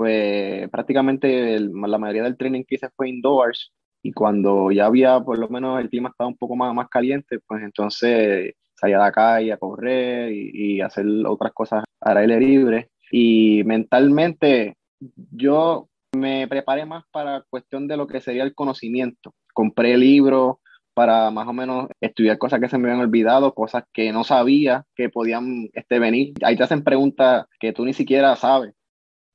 pues 0.00 0.66
prácticamente 0.70 1.60
la 1.60 1.98
mayoría 1.98 2.22
del 2.22 2.38
training 2.38 2.64
que 2.64 2.76
hice 2.76 2.88
fue 2.96 3.10
indoors 3.10 3.70
y 4.02 4.12
cuando 4.12 4.70
ya 4.70 4.86
había, 4.86 5.20
por 5.20 5.38
lo 5.38 5.46
menos 5.50 5.78
el 5.78 5.90
clima 5.90 6.08
estaba 6.08 6.26
un 6.26 6.38
poco 6.38 6.56
más, 6.56 6.74
más 6.74 6.88
caliente, 6.88 7.38
pues 7.46 7.62
entonces 7.62 8.54
salía 8.74 8.96
a 8.96 9.00
la 9.00 9.12
calle 9.12 9.52
a 9.52 9.58
correr 9.58 10.32
y, 10.32 10.80
hacer 10.80 11.04
otras 11.26 11.52
cosas 11.52 11.84
al 12.00 12.16
aire 12.16 12.40
libre. 12.40 12.88
Y 13.12 13.62
mentalmente 13.66 14.78
yo 15.32 15.90
me 16.16 16.48
preparé 16.48 16.86
más 16.86 17.04
para 17.12 17.44
cuestión 17.50 17.86
de 17.86 17.98
lo 17.98 18.06
que 18.06 18.22
sería 18.22 18.44
el 18.44 18.54
conocimiento. 18.54 19.34
Compré 19.52 19.98
libros, 19.98 20.56
para 20.94 21.30
más 21.30 21.46
o 21.46 21.52
menos 21.52 21.88
estudiar 22.00 22.38
cosas 22.38 22.58
que 22.58 22.70
se 22.70 22.78
me 22.78 22.88
habían 22.88 23.04
olvidado, 23.04 23.52
cosas 23.52 23.84
que 23.92 24.12
no 24.12 24.24
sabía 24.24 24.86
que 24.96 25.10
podían 25.10 25.68
este, 25.74 25.98
venir. 25.98 26.32
Ahí 26.42 26.56
te 26.56 26.62
hacen 26.62 26.84
preguntas 26.84 27.44
que 27.60 27.74
tú 27.74 27.84
ni 27.84 27.92
siquiera 27.92 28.34
sabes. 28.36 28.72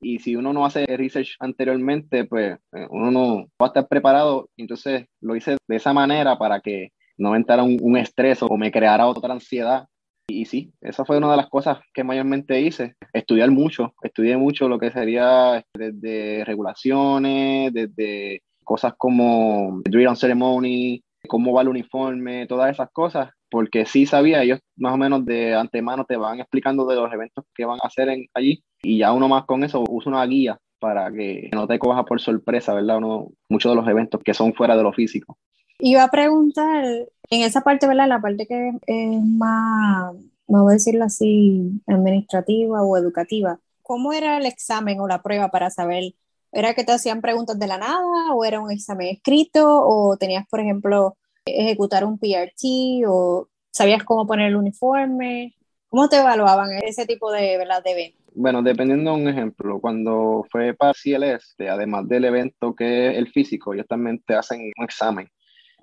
Y 0.00 0.18
si 0.18 0.36
uno 0.36 0.52
no 0.52 0.64
hace 0.64 0.84
research 0.86 1.36
anteriormente, 1.40 2.24
pues 2.24 2.58
eh, 2.72 2.86
uno 2.90 3.10
no 3.10 3.36
va 3.60 3.66
a 3.66 3.66
estar 3.66 3.88
preparado. 3.88 4.50
Entonces 4.56 5.06
lo 5.20 5.36
hice 5.36 5.56
de 5.66 5.76
esa 5.76 5.92
manera 5.92 6.38
para 6.38 6.60
que 6.60 6.90
no 7.18 7.30
me 7.30 7.38
entrara 7.38 7.62
un, 7.62 7.96
estrés 7.96 8.42
o 8.42 8.56
me 8.56 8.70
creara 8.70 9.06
otra 9.06 9.32
ansiedad. 9.32 9.86
Y, 10.28 10.44
sí, 10.44 10.72
esa 10.80 11.04
fue 11.04 11.18
una 11.18 11.30
de 11.30 11.36
las 11.36 11.48
cosas 11.48 11.78
que 11.94 12.04
mayormente 12.04 12.60
hice. 12.60 12.96
Estudiar 13.12 13.50
mucho, 13.50 13.94
estudié 14.02 14.36
mucho 14.36 14.68
lo 14.68 14.78
que 14.78 14.90
sería 14.90 15.64
desde 15.72 16.44
regulaciones, 16.44 17.72
desde 17.72 18.42
cosas 18.64 18.94
como 18.98 19.82
drill 19.84 20.08
and 20.08 20.16
ceremony, 20.16 21.02
cómo 21.28 21.52
va 21.52 21.62
el 21.62 21.68
uniforme, 21.68 22.46
todas 22.46 22.72
esas 22.72 22.90
cosas, 22.90 23.30
porque 23.56 23.86
sí 23.86 24.04
sabía, 24.04 24.42
ellos 24.42 24.60
más 24.76 24.92
o 24.92 24.98
menos 24.98 25.24
de 25.24 25.54
antemano 25.54 26.04
te 26.04 26.18
van 26.18 26.40
explicando 26.40 26.84
de 26.84 26.94
los 26.94 27.10
eventos 27.10 27.42
que 27.54 27.64
van 27.64 27.78
a 27.82 27.86
hacer 27.86 28.10
en, 28.10 28.26
allí 28.34 28.62
y 28.82 28.98
ya 28.98 29.14
uno 29.14 29.28
más 29.28 29.46
con 29.46 29.64
eso 29.64 29.82
usa 29.88 30.12
una 30.12 30.26
guía 30.26 30.60
para 30.78 31.10
que 31.10 31.48
no 31.54 31.66
te 31.66 31.78
coja 31.78 32.04
por 32.04 32.20
sorpresa, 32.20 32.74
¿verdad? 32.74 32.98
Uno, 32.98 33.28
muchos 33.48 33.72
de 33.72 33.76
los 33.76 33.88
eventos 33.88 34.20
que 34.22 34.34
son 34.34 34.52
fuera 34.52 34.76
de 34.76 34.82
lo 34.82 34.92
físico. 34.92 35.38
Iba 35.78 36.04
a 36.04 36.10
preguntar, 36.10 36.84
en 37.30 37.40
esa 37.40 37.62
parte, 37.62 37.86
¿verdad? 37.86 38.08
La 38.08 38.20
parte 38.20 38.46
que 38.46 38.72
es 38.86 39.22
más, 39.22 40.14
vamos 40.46 40.70
a 40.70 40.74
decirlo 40.74 41.06
así, 41.06 41.80
administrativa 41.86 42.82
o 42.82 42.98
educativa, 42.98 43.58
¿cómo 43.80 44.12
era 44.12 44.36
el 44.36 44.44
examen 44.44 45.00
o 45.00 45.08
la 45.08 45.22
prueba 45.22 45.48
para 45.48 45.70
saber? 45.70 46.12
¿Era 46.52 46.74
que 46.74 46.84
te 46.84 46.92
hacían 46.92 47.22
preguntas 47.22 47.58
de 47.58 47.68
la 47.68 47.78
nada 47.78 48.34
o 48.34 48.44
era 48.44 48.60
un 48.60 48.70
examen 48.70 49.08
escrito 49.08 49.64
o 49.66 50.18
tenías, 50.18 50.46
por 50.46 50.60
ejemplo, 50.60 51.16
ejecutar 51.46 52.04
un 52.04 52.18
PRT 52.18 53.06
o 53.08 53.48
sabías 53.70 54.04
cómo 54.04 54.26
poner 54.26 54.48
el 54.48 54.56
uniforme? 54.56 55.54
¿Cómo 55.88 56.08
te 56.08 56.18
evaluaban 56.18 56.68
ese 56.84 57.06
tipo 57.06 57.30
de, 57.30 57.56
¿verdad? 57.58 57.82
de 57.82 57.92
eventos? 57.92 58.26
Bueno, 58.34 58.62
dependiendo 58.62 59.12
de 59.14 59.22
un 59.22 59.28
ejemplo, 59.28 59.80
cuando 59.80 60.44
fue 60.50 60.74
para 60.74 60.92
CLS, 60.92 61.56
además 61.70 62.06
del 62.06 62.26
evento 62.26 62.74
que 62.74 63.10
es 63.10 63.16
el 63.16 63.28
físico, 63.28 63.72
ellos 63.72 63.86
también 63.88 64.22
te 64.26 64.34
hacen 64.34 64.60
un 64.76 64.84
examen. 64.84 65.28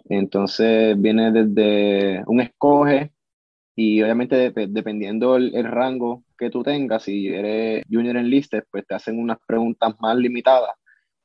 Entonces 0.06 1.00
viene 1.00 1.32
desde 1.32 2.24
un 2.28 2.42
escoge 2.42 3.12
y 3.76 4.02
obviamente 4.04 4.52
dependiendo 4.52 5.36
el, 5.36 5.64
rango 5.64 6.24
que 6.38 6.50
tú 6.52 6.62
tengas, 6.64 7.04
si 7.04 7.28
eres 7.28 7.84
junior 7.90 8.18
en 8.18 8.30
listed, 8.30 8.64
pues 8.70 8.86
te 8.86 8.94
hacen 8.96 9.20
unas 9.20 9.40
preguntas 9.48 9.96
más 10.00 10.16
limitadas, 10.16 10.72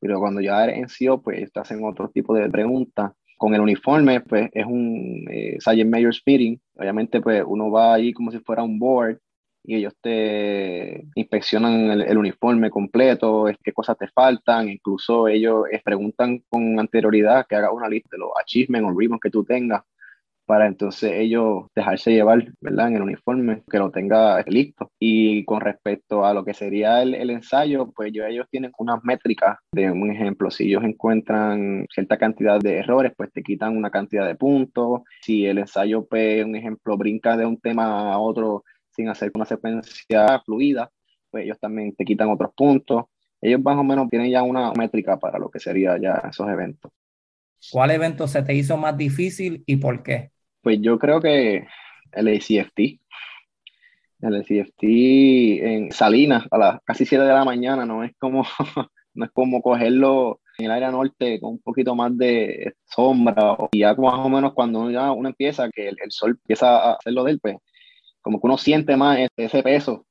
pero 0.01 0.19
cuando 0.21 0.41
ya 0.41 0.65
eres 0.65 0.79
en 0.79 0.87
CO, 1.09 1.21
pues 1.21 1.53
te 1.53 1.61
hacen 1.61 1.85
otro 1.85 2.09
tipo 2.09 2.35
de 2.35 2.49
preguntas. 2.49 3.13
Con 3.39 3.55
el 3.55 3.61
uniforme, 3.61 4.21
pues 4.21 4.51
es 4.53 4.67
un 4.67 5.25
eh, 5.31 5.57
Sergeant 5.61 5.91
Mayor's 5.91 6.23
Meeting, 6.27 6.59
obviamente 6.77 7.21
pues 7.21 7.43
uno 7.47 7.71
va 7.71 7.95
ahí 7.95 8.13
como 8.13 8.31
si 8.31 8.41
fuera 8.41 8.63
un 8.63 8.79
board 8.79 9.19
y 9.65 9.77
ellos 9.77 9.95
te 10.01 11.07
inspeccionan 11.15 12.01
el, 12.01 12.19
uniforme 12.19 12.71
completo, 12.71 13.47
qué 13.63 13.73
cosas 13.73 13.97
te 13.97 14.09
faltan, 14.09 14.69
incluso 14.69 15.29
ellos 15.29 15.65
eh, 15.71 15.81
preguntan 15.85 16.43
con 16.49 16.79
anterioridad 16.81 17.47
que 17.47 17.57
hagas 17.57 17.71
una 17.73 17.89
lista 17.89 18.09
de 18.13 18.19
los 18.19 18.31
achievements 18.41 18.91
o 18.91 18.99
ribbons 18.99 19.21
que 19.21 19.31
tú 19.31 19.45
tengas 19.45 19.83
para 20.49 20.67
entonces 20.67 21.13
ellos 21.15 21.67
dejarse 21.77 22.11
llevar, 22.11 22.43
¿verdad? 22.63 22.89
En 22.89 22.97
el 22.97 23.03
uniforme, 23.03 23.63
que 23.71 23.79
lo 23.79 23.91
tenga 23.91 24.43
listo. 24.47 24.91
Y 24.99 25.45
con 25.45 25.61
respecto 25.61 26.25
a 26.25 26.33
lo 26.33 26.43
que 26.43 26.55
sería 26.55 27.03
el, 27.03 27.15
el 27.15 27.29
ensayo, 27.29 27.93
pues 27.95 28.11
ellos, 28.15 28.47
tienen 28.51 28.73
unas 28.79 29.05
métricas 29.05 29.59
de 29.73 29.91
un 29.91 30.11
ejemplo. 30.11 30.51
Si 30.51 30.65
ellos 30.65 30.85
encuentran 30.85 31.87
cierta 31.93 32.17
cantidad 32.17 32.59
de 32.59 32.79
errores, 32.79 33.13
pues 33.15 33.31
te 33.31 33.43
quitan 33.43 33.77
una 33.77 33.91
cantidad 33.91 34.27
de 34.27 34.37
puntos. 34.37 35.03
Si 35.21 35.45
el 35.45 35.59
ensayo, 35.59 36.07
pues, 36.07 36.43
un 36.43 36.57
ejemplo, 36.57 36.97
brinca 36.97 37.37
de 37.37 37.45
un 37.45 37.61
tema 37.61 38.11
a 38.15 38.19
otro 38.19 38.65
sin 38.91 39.11
hacer 39.11 39.31
una 39.35 39.45
secuencia 39.45 40.41
fluida, 40.47 40.91
pues 41.31 41.45
ellos 41.45 41.59
también 41.61 41.95
te 41.95 42.07
quitan 42.07 42.31
otros 42.31 42.53
puntos. 42.57 43.05
Ellos 43.43 43.61
más 43.63 43.77
o 43.77 43.85
menos 43.85 44.09
tienen 44.09 44.31
ya 44.31 44.43
una 44.43 44.73
métrica 44.73 45.19
para 45.19 45.39
lo 45.39 45.51
que 45.51 45.61
sería 45.61 45.99
ya 46.01 46.23
esos 46.31 46.49
eventos. 46.49 46.91
¿Cuál 47.71 47.91
evento 47.91 48.27
se 48.27 48.43
te 48.43 48.55
hizo 48.55 48.79
más 48.79 48.97
difícil 48.97 49.63
y 49.67 49.77
por 49.77 50.03
qué? 50.03 50.31
Pues 50.63 50.79
yo 50.81 50.99
creo 50.99 51.21
que 51.21 51.67
el 52.13 52.29
ACFT. 52.29 53.01
El 54.21 54.35
ACFT 54.35 54.83
en 54.83 55.93
Salinas 55.93 56.45
a 56.51 56.59
las 56.59 56.81
casi 56.85 57.07
7 57.07 57.25
de 57.25 57.33
la 57.33 57.45
mañana 57.45 57.87
no 57.87 58.03
es 58.03 58.13
como, 58.19 58.45
no 59.15 59.25
es 59.25 59.31
como 59.31 59.63
cogerlo 59.63 60.41
en 60.59 60.67
el 60.67 60.73
área 60.73 60.91
norte 60.91 61.39
con 61.41 61.51
un 61.51 61.59
poquito 61.61 61.95
más 61.95 62.17
de 62.17 62.75
sombra 62.85 63.57
y 63.71 63.81
ya 63.81 63.95
más 63.95 64.15
o 64.15 64.29
menos 64.29 64.55
cuando 64.55 64.81
uno, 64.81 65.15
uno 65.15 65.29
empieza 65.29 65.71
que 65.71 65.89
el, 65.89 65.97
sol 66.09 66.31
empieza 66.31 66.79
a 66.79 66.93
hacer 66.95 67.13
lo 67.13 67.23
del 67.23 67.39
pues 67.39 67.57
como 68.21 68.41
que 68.41 68.47
uno 68.47 68.59
siente 68.59 68.97
más 68.97 69.19
ese 69.37 69.63
peso. 69.63 70.05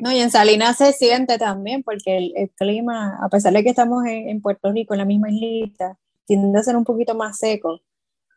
No, 0.00 0.12
y 0.12 0.18
en 0.18 0.30
Salinas 0.30 0.76
se 0.76 0.92
siente 0.92 1.38
también, 1.38 1.82
porque 1.82 2.18
el, 2.18 2.50
clima, 2.56 3.18
a 3.22 3.28
pesar 3.28 3.52
de 3.52 3.62
que 3.62 3.70
estamos 3.70 4.04
en, 4.06 4.42
Puerto 4.42 4.70
Rico, 4.70 4.94
en 4.94 4.98
la 4.98 5.04
misma 5.04 5.30
islita, 5.30 5.98
tiende 6.26 6.58
a 6.58 6.62
ser 6.62 6.76
un 6.76 6.84
poquito 6.84 7.14
más 7.14 7.38
seco. 7.38 7.80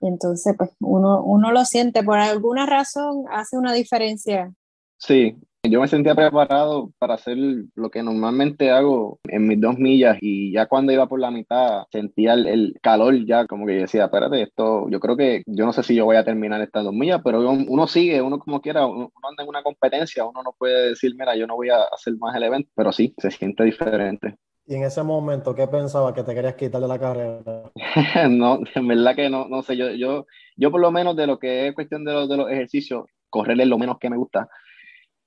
Y 0.02 0.08
entonces, 0.08 0.56
pues 0.58 0.72
uno, 0.80 1.24
uno 1.24 1.52
lo 1.52 1.66
siente, 1.66 2.04
por 2.04 2.20
alguna 2.20 2.66
razón 2.66 3.26
hace 3.32 3.58
una 3.58 3.74
diferencia. 3.74 4.54
Sí, 4.98 5.36
yo 5.64 5.82
me 5.82 5.88
sentía 5.90 6.16
preparado 6.16 6.92
para 7.00 7.16
hacer 7.16 7.38
lo 7.76 7.90
que 7.90 8.02
normalmente 8.02 8.72
hago 8.72 9.20
en 9.28 9.46
mis 9.46 9.60
dos 9.60 9.78
millas 9.78 10.18
y 10.22 10.54
ya 10.54 10.68
cuando 10.68 10.94
iba 10.94 11.08
por 11.08 11.20
la 11.20 11.32
mitad 11.32 11.84
sentía 11.92 12.34
el, 12.34 12.78
calor 12.82 13.26
ya 13.26 13.46
como 13.46 13.66
que 13.66 13.74
decía, 13.74 14.06
espérate, 14.06 14.42
esto, 14.42 14.90
yo 14.90 15.02
creo 15.02 15.18
que 15.18 15.44
yo 15.46 15.66
no 15.66 15.74
sé 15.74 15.84
si 15.84 15.96
yo 15.96 16.06
voy 16.06 16.16
a 16.16 16.24
terminar 16.24 16.62
estas 16.62 16.86
dos 16.86 16.94
millas, 16.94 17.22
pero 17.24 17.42
uno 17.52 17.88
sigue, 17.88 18.22
uno 18.22 18.40
como 18.40 18.62
quiera, 18.62 18.86
uno, 18.86 19.12
anda 19.22 19.44
en 19.44 19.50
una 19.50 19.62
competencia, 19.62 20.26
uno 20.26 20.42
no 20.44 20.54
puede 20.58 20.90
decir, 20.90 21.14
mira, 21.18 21.36
yo 21.36 21.46
no 21.46 21.56
voy 21.56 21.70
a 21.70 21.84
hacer 21.94 22.16
más 22.18 22.36
el 22.36 22.44
evento, 22.44 22.70
pero 22.74 22.94
sí, 22.94 23.14
se 23.18 23.30
siente 23.30 23.66
diferente. 23.66 24.38
Y 24.70 24.76
en 24.76 24.84
ese 24.84 25.02
momento, 25.02 25.56
¿qué 25.56 25.66
pensaba 25.68 26.14
que 26.14 26.22
te 26.22 26.36
querías 26.36 26.54
quitar 26.54 26.80
de 26.80 26.88
la 26.88 27.00
carrera? 27.00 27.72
no, 28.30 28.60
en 28.76 28.88
verdad 28.88 29.16
que 29.16 29.28
no, 29.28 29.48
no 29.48 29.64
sé, 29.64 29.76
yo, 29.76 29.90
yo, 29.90 30.28
yo 30.56 30.70
por 30.70 30.80
lo 30.80 30.92
menos 30.92 31.16
de 31.16 31.26
lo 31.26 31.40
que 31.40 31.68
es 31.68 31.74
cuestión 31.74 32.06
de 32.06 32.14
los, 32.14 32.30
de 32.30 32.38
los 32.38 32.52
ejercicios, 32.52 33.06
correr 33.32 33.60
es 33.60 33.68
lo 33.68 33.80
menos 33.80 33.98
que 33.98 34.12
me 34.12 34.18
gusta 34.18 34.48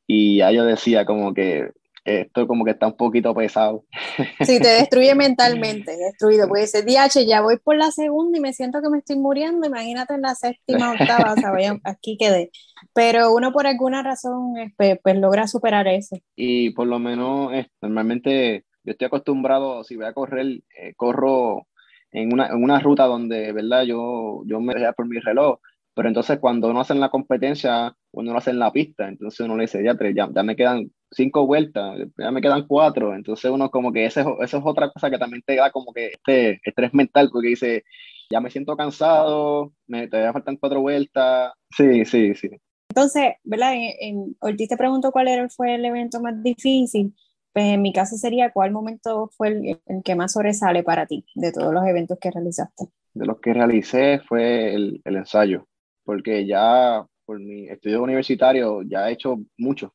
y 0.07 0.39
ya 0.39 0.53
yo 0.53 0.65
decía 0.65 1.05
como 1.05 1.35
que 1.35 1.71
esto 2.05 2.47
como 2.47 2.65
que 2.65 2.71
está 2.71 2.87
un 2.87 2.97
poquito 2.97 3.35
pesado. 3.35 3.85
Sí, 4.47 4.61
te 4.61 4.69
destruye 4.69 5.15
mentalmente, 5.17 5.97
destruido. 5.97 6.47
Puede 6.47 6.69
ser, 6.69 6.85
DH, 6.85 7.27
ya 7.27 7.43
voy 7.43 7.59
por 7.59 7.77
la 7.77 7.91
segunda 7.91 8.39
y 8.39 8.41
me 8.41 8.53
siento 8.53 8.81
que 8.81 8.91
me 8.91 8.99
estoy 8.99 9.17
muriendo. 9.17 9.67
Imagínate 9.67 10.15
en 10.15 10.23
la 10.23 10.37
séptima, 10.37 10.93
octava, 10.93 11.33
o 11.33 11.37
sea, 11.37 11.51
aquí 11.83 12.17
quedé. 12.17 12.53
Pero 12.95 13.33
uno 13.33 13.53
por 13.53 13.67
alguna 13.67 14.05
razón 14.05 14.55
pues, 14.77 14.99
pues, 15.03 15.17
logra 15.17 15.49
superar 15.49 15.89
eso. 15.89 16.17
Y 16.37 16.71
por 16.71 16.87
lo 16.87 17.01
menos, 17.01 17.53
normalmente 17.81 18.67
yo 18.85 18.93
estoy 18.93 19.07
acostumbrado, 19.07 19.85
si 19.85 19.97
voy 19.97 20.07
a 20.07 20.13
correr, 20.13 20.63
eh, 20.79 20.95
corro 20.97 21.67
en 22.11 22.33
una, 22.33 22.49
en 22.49 22.63
una 22.63 22.81
ruta 22.81 23.05
donde, 23.05 23.53
¿verdad? 23.53 23.85
Yo, 23.85 24.43
yo 24.47 24.61
me 24.61 24.75
dejé 24.75 24.93
por 24.93 25.07
mi 25.07 25.19
reloj 25.19 25.59
pero 25.95 26.09
entonces 26.09 26.39
cuando 26.39 26.69
uno 26.69 26.81
hace 26.81 26.95
en 26.95 27.01
la 27.01 27.11
competencia, 27.11 27.95
uno 28.13 28.33
lo 28.33 28.39
hace 28.39 28.51
en 28.51 28.59
la 28.59 28.73
pista, 28.73 29.09
entonces 29.09 29.41
uno 29.41 29.57
le 29.57 29.65
dice, 29.65 29.85
ya, 29.85 29.97
ya, 30.15 30.29
ya 30.35 30.43
me 30.43 30.57
quedan 30.57 30.91
cinco 31.11 31.47
vueltas, 31.47 31.99
ya 32.17 32.31
me 32.31 32.41
quedan 32.41 32.67
cuatro, 32.67 33.15
entonces 33.15 33.51
uno 33.51 33.71
como 33.71 33.93
que 33.93 34.07
eso 34.07 34.43
es, 34.43 34.55
otra 34.55 34.91
cosa 34.91 35.11
que 35.11 35.19
también 35.19 35.43
te 35.45 35.57
da 35.57 35.71
como 35.71 35.93
que 35.93 36.07
este 36.07 36.61
estrés 36.65 36.95
mental, 36.95 37.29
porque 37.31 37.49
dice, 37.49 37.85
ya 38.31 38.41
me 38.41 38.51
siento 38.51 38.77
cansado, 38.77 39.75
me 39.87 40.09
todavía 40.09 40.33
faltan 40.33 40.57
cuatro 40.57 40.81
vueltas, 40.81 41.53
sí, 41.77 42.07
sí, 42.07 42.35
sí. 42.35 42.49
Entonces, 42.89 43.35
¿verdad? 43.45 43.75
En, 44.01 44.35
Ortiz 44.41 44.69
te 44.69 44.77
pregunto 44.77 45.13
cuál 45.13 45.29
era, 45.29 45.49
fue 45.51 45.75
el 45.75 45.85
evento 45.85 46.21
más 46.23 46.43
difícil, 46.43 47.15
pues 47.53 47.67
en 47.67 47.83
mi 47.83 47.93
caso 47.93 48.17
sería 48.17 48.51
cuál 48.51 48.73
momento 48.73 49.31
fue 49.37 49.49
el, 49.49 49.81
el, 49.87 50.03
que 50.03 50.15
más 50.15 50.33
sobresale 50.33 50.83
para 50.83 51.07
ti 51.07 51.25
de 51.35 51.53
todos 51.53 51.73
los 51.73 51.87
eventos 51.87 52.19
que 52.21 52.31
realizaste. 52.31 52.87
De 53.15 53.27
los 53.27 53.41
que 53.41 53.53
realicé 53.53 54.21
fue 54.27 54.75
el, 54.75 55.01
el 55.05 55.17
ensayo 55.17 55.67
porque 56.05 56.47
ya 56.47 57.05
por 57.25 57.41
mi 57.41 57.69
estudio 57.69 58.03
universitario 58.03 58.83
ya 58.83 59.09
he 59.09 59.13
hecho 59.13 59.39
mucho. 59.57 59.95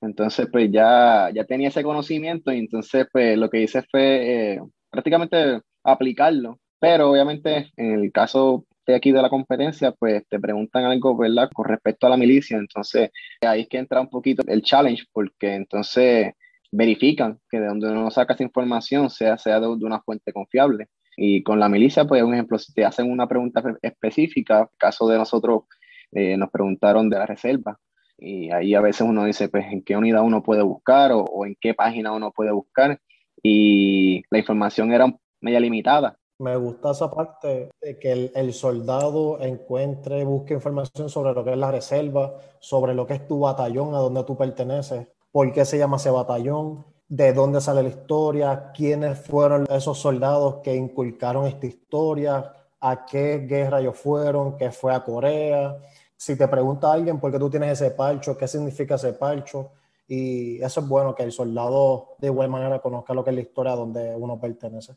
Entonces, 0.00 0.48
pues 0.50 0.70
ya, 0.72 1.30
ya 1.32 1.44
tenía 1.44 1.68
ese 1.68 1.82
conocimiento 1.82 2.52
y 2.52 2.58
entonces, 2.58 3.06
pues 3.12 3.38
lo 3.38 3.48
que 3.50 3.62
hice 3.62 3.82
fue 3.90 4.54
eh, 4.54 4.60
prácticamente 4.90 5.60
aplicarlo. 5.84 6.58
Pero 6.80 7.10
obviamente, 7.10 7.70
en 7.76 7.92
el 7.92 8.10
caso 8.10 8.66
de 8.84 8.96
aquí 8.96 9.12
de 9.12 9.22
la 9.22 9.30
competencia, 9.30 9.92
pues 9.92 10.26
te 10.28 10.40
preguntan 10.40 10.84
algo, 10.84 11.16
¿verdad? 11.16 11.48
Con 11.54 11.66
respecto 11.66 12.06
a 12.06 12.10
la 12.10 12.16
milicia. 12.16 12.58
Entonces, 12.58 13.10
ahí 13.42 13.62
es 13.62 13.68
que 13.68 13.78
entra 13.78 14.00
un 14.00 14.10
poquito 14.10 14.42
el 14.48 14.62
challenge, 14.62 15.04
porque 15.12 15.54
entonces 15.54 16.32
verifican 16.72 17.38
que 17.50 17.60
de 17.60 17.66
donde 17.66 17.90
uno 17.90 18.10
saca 18.10 18.34
esa 18.34 18.42
información 18.42 19.10
sea, 19.10 19.38
sea 19.38 19.60
de 19.60 19.68
una 19.68 20.00
fuente 20.00 20.32
confiable. 20.32 20.88
Y 21.16 21.42
con 21.42 21.60
la 21.60 21.68
milicia, 21.68 22.06
pues, 22.06 22.22
un 22.22 22.32
ejemplo, 22.34 22.58
si 22.58 22.72
te 22.72 22.84
hacen 22.84 23.10
una 23.10 23.28
pregunta 23.28 23.62
específica, 23.82 24.68
caso 24.78 25.06
de 25.08 25.18
nosotros, 25.18 25.64
eh, 26.10 26.36
nos 26.36 26.50
preguntaron 26.50 27.10
de 27.10 27.18
la 27.18 27.26
reserva. 27.26 27.78
Y 28.18 28.50
ahí 28.50 28.74
a 28.74 28.80
veces 28.80 29.02
uno 29.02 29.24
dice, 29.24 29.48
pues, 29.48 29.66
en 29.70 29.82
qué 29.82 29.96
unidad 29.96 30.22
uno 30.22 30.42
puede 30.42 30.62
buscar 30.62 31.12
o, 31.12 31.44
en 31.44 31.56
qué 31.60 31.74
página 31.74 32.12
uno 32.12 32.32
puede 32.32 32.50
buscar. 32.50 32.98
Y 33.42 34.22
la 34.30 34.38
información 34.38 34.92
era 34.92 35.14
media 35.40 35.60
limitada. 35.60 36.16
Me 36.38 36.56
gusta 36.56 36.92
esa 36.92 37.10
parte 37.10 37.70
de 37.80 37.98
que 37.98 38.12
el, 38.12 38.32
el, 38.34 38.52
soldado 38.52 39.40
encuentre, 39.40 40.24
busque 40.24 40.54
información 40.54 41.08
sobre 41.08 41.34
lo 41.34 41.44
que 41.44 41.52
es 41.52 41.58
la 41.58 41.70
reserva, 41.70 42.34
sobre 42.58 42.94
lo 42.94 43.06
que 43.06 43.14
es 43.14 43.28
tu 43.28 43.40
batallón, 43.40 43.94
a 43.94 43.98
donde 43.98 44.24
tú 44.24 44.36
perteneces, 44.36 45.06
por 45.32 45.50
qué 45.52 45.64
se 45.64 45.78
llama 45.78 45.96
ese 45.96 46.10
batallón, 46.10 46.84
de 47.08 47.32
dónde 47.32 47.60
sale 47.60 47.82
la 47.82 47.88
historia, 47.88 48.70
quiénes 48.74 49.18
fueron 49.18 49.66
esos 49.70 49.98
soldados 49.98 50.56
que 50.62 50.74
inculcaron 50.74 51.46
esta 51.46 51.66
historia, 51.66 52.52
a 52.80 53.04
qué 53.04 53.38
guerra 53.38 53.80
ellos 53.80 53.98
fueron, 53.98 54.56
qué 54.56 54.70
fue 54.70 54.94
a 54.94 55.04
Corea. 55.04 55.76
Si 56.16 56.36
te 56.36 56.46
pregunta 56.48 56.92
alguien 56.92 57.18
por 57.18 57.32
qué 57.32 57.38
tú 57.38 57.50
tienes 57.50 57.80
ese 57.80 57.90
parcho, 57.92 58.36
qué 58.36 58.46
significa 58.46 58.94
ese 58.94 59.12
parcho, 59.14 59.70
y 60.06 60.62
eso 60.62 60.80
es 60.80 60.88
bueno 60.88 61.14
que 61.14 61.22
el 61.22 61.32
soldado 61.32 62.16
de 62.18 62.28
igual 62.28 62.48
manera 62.48 62.80
conozca 62.80 63.14
lo 63.14 63.24
que 63.24 63.30
es 63.30 63.36
la 63.36 63.42
historia 63.42 63.72
donde 63.72 64.14
uno 64.14 64.38
pertenece. 64.38 64.94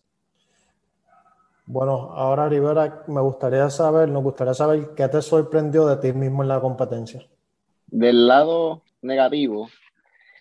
Bueno, 1.67 2.11
ahora 2.13 2.47
Rivera, 2.47 3.03
me 3.07 3.21
gustaría 3.21 3.69
saber, 3.69 4.09
nos 4.09 4.23
gustaría 4.23 4.53
saber 4.53 4.93
qué 4.95 5.07
te 5.07 5.21
sorprendió 5.21 5.87
de 5.87 5.97
ti 5.97 6.13
mismo 6.13 6.43
en 6.43 6.49
la 6.49 6.59
competencia. 6.59 7.25
Del 7.87 8.27
lado 8.27 8.83
negativo, 9.01 9.67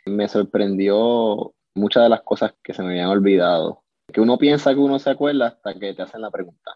me 0.06 0.28
sorprendió 0.28 1.54
muchas 1.74 2.04
de 2.04 2.08
las 2.08 2.22
cosas 2.22 2.54
que 2.62 2.74
se 2.74 2.82
me 2.82 2.90
habían 2.90 3.08
olvidado, 3.08 3.82
que 4.12 4.20
uno 4.20 4.38
piensa 4.38 4.74
que 4.74 4.80
uno 4.80 4.98
se 4.98 5.10
acuerda 5.10 5.48
hasta 5.48 5.74
que 5.78 5.94
te 5.94 6.02
hacen 6.02 6.20
la 6.20 6.30
pregunta. 6.30 6.72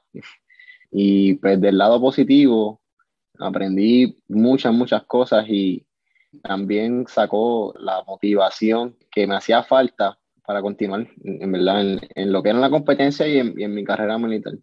Y 0.91 1.35
pues 1.35 1.61
del 1.61 1.79
lado 1.79 2.01
positivo, 2.01 2.81
aprendí 3.39 4.19
muchas, 4.29 4.73
muchas 4.73 5.05
cosas 5.05 5.45
y 5.49 5.87
también 6.43 7.07
sacó 7.07 7.75
la 7.79 8.03
motivación 8.07 8.97
que 9.11 9.27
me 9.27 9.37
hacía 9.37 9.63
falta 9.63 10.19
para 10.47 10.63
continuar, 10.63 11.07
en 11.23 11.53
verdad, 11.53 11.99
en, 12.15 12.33
lo 12.33 12.43
que 12.43 12.49
era 12.49 12.59
la 12.59 12.71
competencia 12.71 13.27
y 13.29 13.39
en, 13.39 13.75
mi 13.75 13.85
carrera 13.85 14.17
militar. 14.19 14.55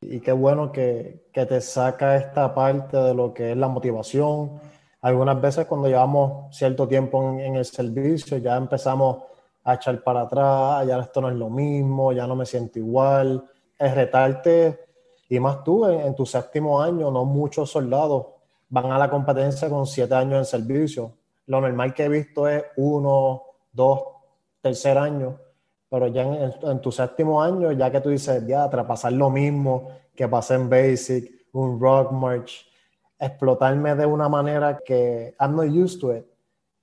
Y 0.00 0.20
qué 0.20 0.32
bueno 0.32 0.70
que, 0.70 1.24
que, 1.32 1.44
te 1.46 1.60
saca 1.60 2.16
esta 2.16 2.54
parte 2.54 2.96
de 2.96 3.14
lo 3.14 3.34
que 3.34 3.50
es 3.50 3.56
la 3.56 3.66
motivación. 3.66 4.60
Algunas 5.04 5.40
veces 5.40 5.66
cuando 5.66 5.88
llevamos 5.88 6.56
cierto 6.56 6.88
tiempo 6.88 7.22
en, 7.22 7.40
en 7.40 7.56
el 7.56 7.64
servicio 7.64 8.38
ya 8.38 8.56
empezamos 8.56 9.18
a 9.62 9.74
echar 9.74 10.02
para 10.02 10.22
atrás, 10.22 10.86
ya 10.86 10.98
esto 10.98 11.20
no 11.20 11.28
es 11.28 11.36
lo 11.36 11.48
mismo, 11.48 12.12
ya 12.12 12.26
no 12.26 12.36
me 12.36 12.46
siento 12.46 12.78
igual. 12.78 13.44
Es 13.78 13.94
retarte, 13.94 14.78
y 15.28 15.40
más 15.40 15.64
tú 15.64 15.86
en, 15.86 16.14
tu 16.14 16.26
séptimo 16.26 16.80
año, 16.80 17.10
no 17.10 17.24
muchos 17.24 17.70
soldados 17.70 18.26
van 18.68 18.90
a 18.92 18.98
la 18.98 19.08
competencia 19.10 19.68
con 19.68 19.86
siete 19.86 20.14
años 20.14 20.38
en 20.38 20.44
servicio. 20.44 21.12
Lo 21.46 21.60
normal 21.60 21.94
que 21.94 22.04
he 22.04 22.08
visto 22.08 22.48
es 22.48 22.64
uno, 22.76 23.42
dos, 23.72 24.00
tercer 24.60 24.98
año, 24.98 25.38
pero 25.88 26.08
ya 26.08 26.22
en, 26.22 26.80
tu 26.80 26.92
séptimo 26.92 27.42
año, 27.42 27.72
ya 27.72 27.90
que 27.90 28.00
tú 28.00 28.10
dices, 28.10 28.46
ya, 28.46 28.68
traspasar 28.68 29.12
lo 29.12 29.30
mismo 29.30 29.88
que 30.14 30.28
pasé 30.28 30.54
en 30.54 30.68
Basic, 30.68 31.48
un 31.52 31.80
Rock 31.80 32.12
March, 32.12 32.66
explotarme 33.26 33.94
de 33.94 34.06
una 34.06 34.28
manera 34.28 34.80
que 34.84 35.34
I'm 35.40 35.56
not 35.56 35.66
used 35.66 36.00
to 36.00 36.16
it 36.16 36.24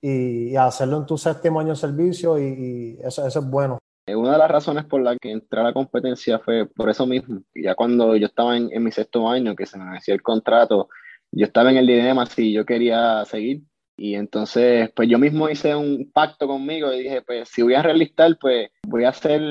y, 0.01 0.55
hacerlo 0.55 0.97
en 0.97 1.05
tu 1.05 1.17
séptimo 1.17 1.59
año 1.59 1.69
de 1.69 1.75
servicio 1.75 2.39
y, 2.39 2.97
eso, 3.03 3.25
eso, 3.25 3.39
es 3.39 3.45
bueno. 3.45 3.77
Eh, 4.07 4.15
una 4.15 4.33
de 4.33 4.37
las 4.39 4.51
razones 4.51 4.85
por 4.85 5.01
la 5.01 5.15
que 5.15 5.31
entré 5.31 5.59
a 5.59 5.63
la 5.63 5.73
competencia 5.73 6.39
fue 6.39 6.65
por 6.65 6.89
eso 6.89 7.05
mismo. 7.05 7.41
Ya 7.53 7.75
cuando 7.75 8.15
yo 8.15 8.25
estaba 8.25 8.57
en, 8.57 8.69
en 8.71 8.83
mi 8.83 8.91
sexto 8.91 9.29
año, 9.29 9.55
que 9.55 9.65
se 9.65 9.77
me 9.77 9.89
vencía 9.91 10.15
el 10.15 10.23
contrato, 10.23 10.89
yo 11.31 11.45
estaba 11.45 11.71
en 11.71 11.77
el 11.77 11.87
dilema 11.87 12.25
si 12.25 12.51
yo 12.51 12.65
quería 12.65 13.23
seguir. 13.25 13.61
Y 13.95 14.15
entonces, 14.15 14.89
pues 14.95 15.07
yo 15.07 15.19
mismo 15.19 15.47
hice 15.49 15.75
un 15.75 16.11
pacto 16.11 16.47
conmigo 16.47 16.91
y 16.91 17.03
dije, 17.03 17.21
pues 17.21 17.49
si 17.49 17.61
voy 17.61 17.75
a 17.75 17.83
realistar, 17.83 18.35
pues 18.39 18.71
voy 18.87 19.03
a 19.03 19.09
hacer 19.09 19.41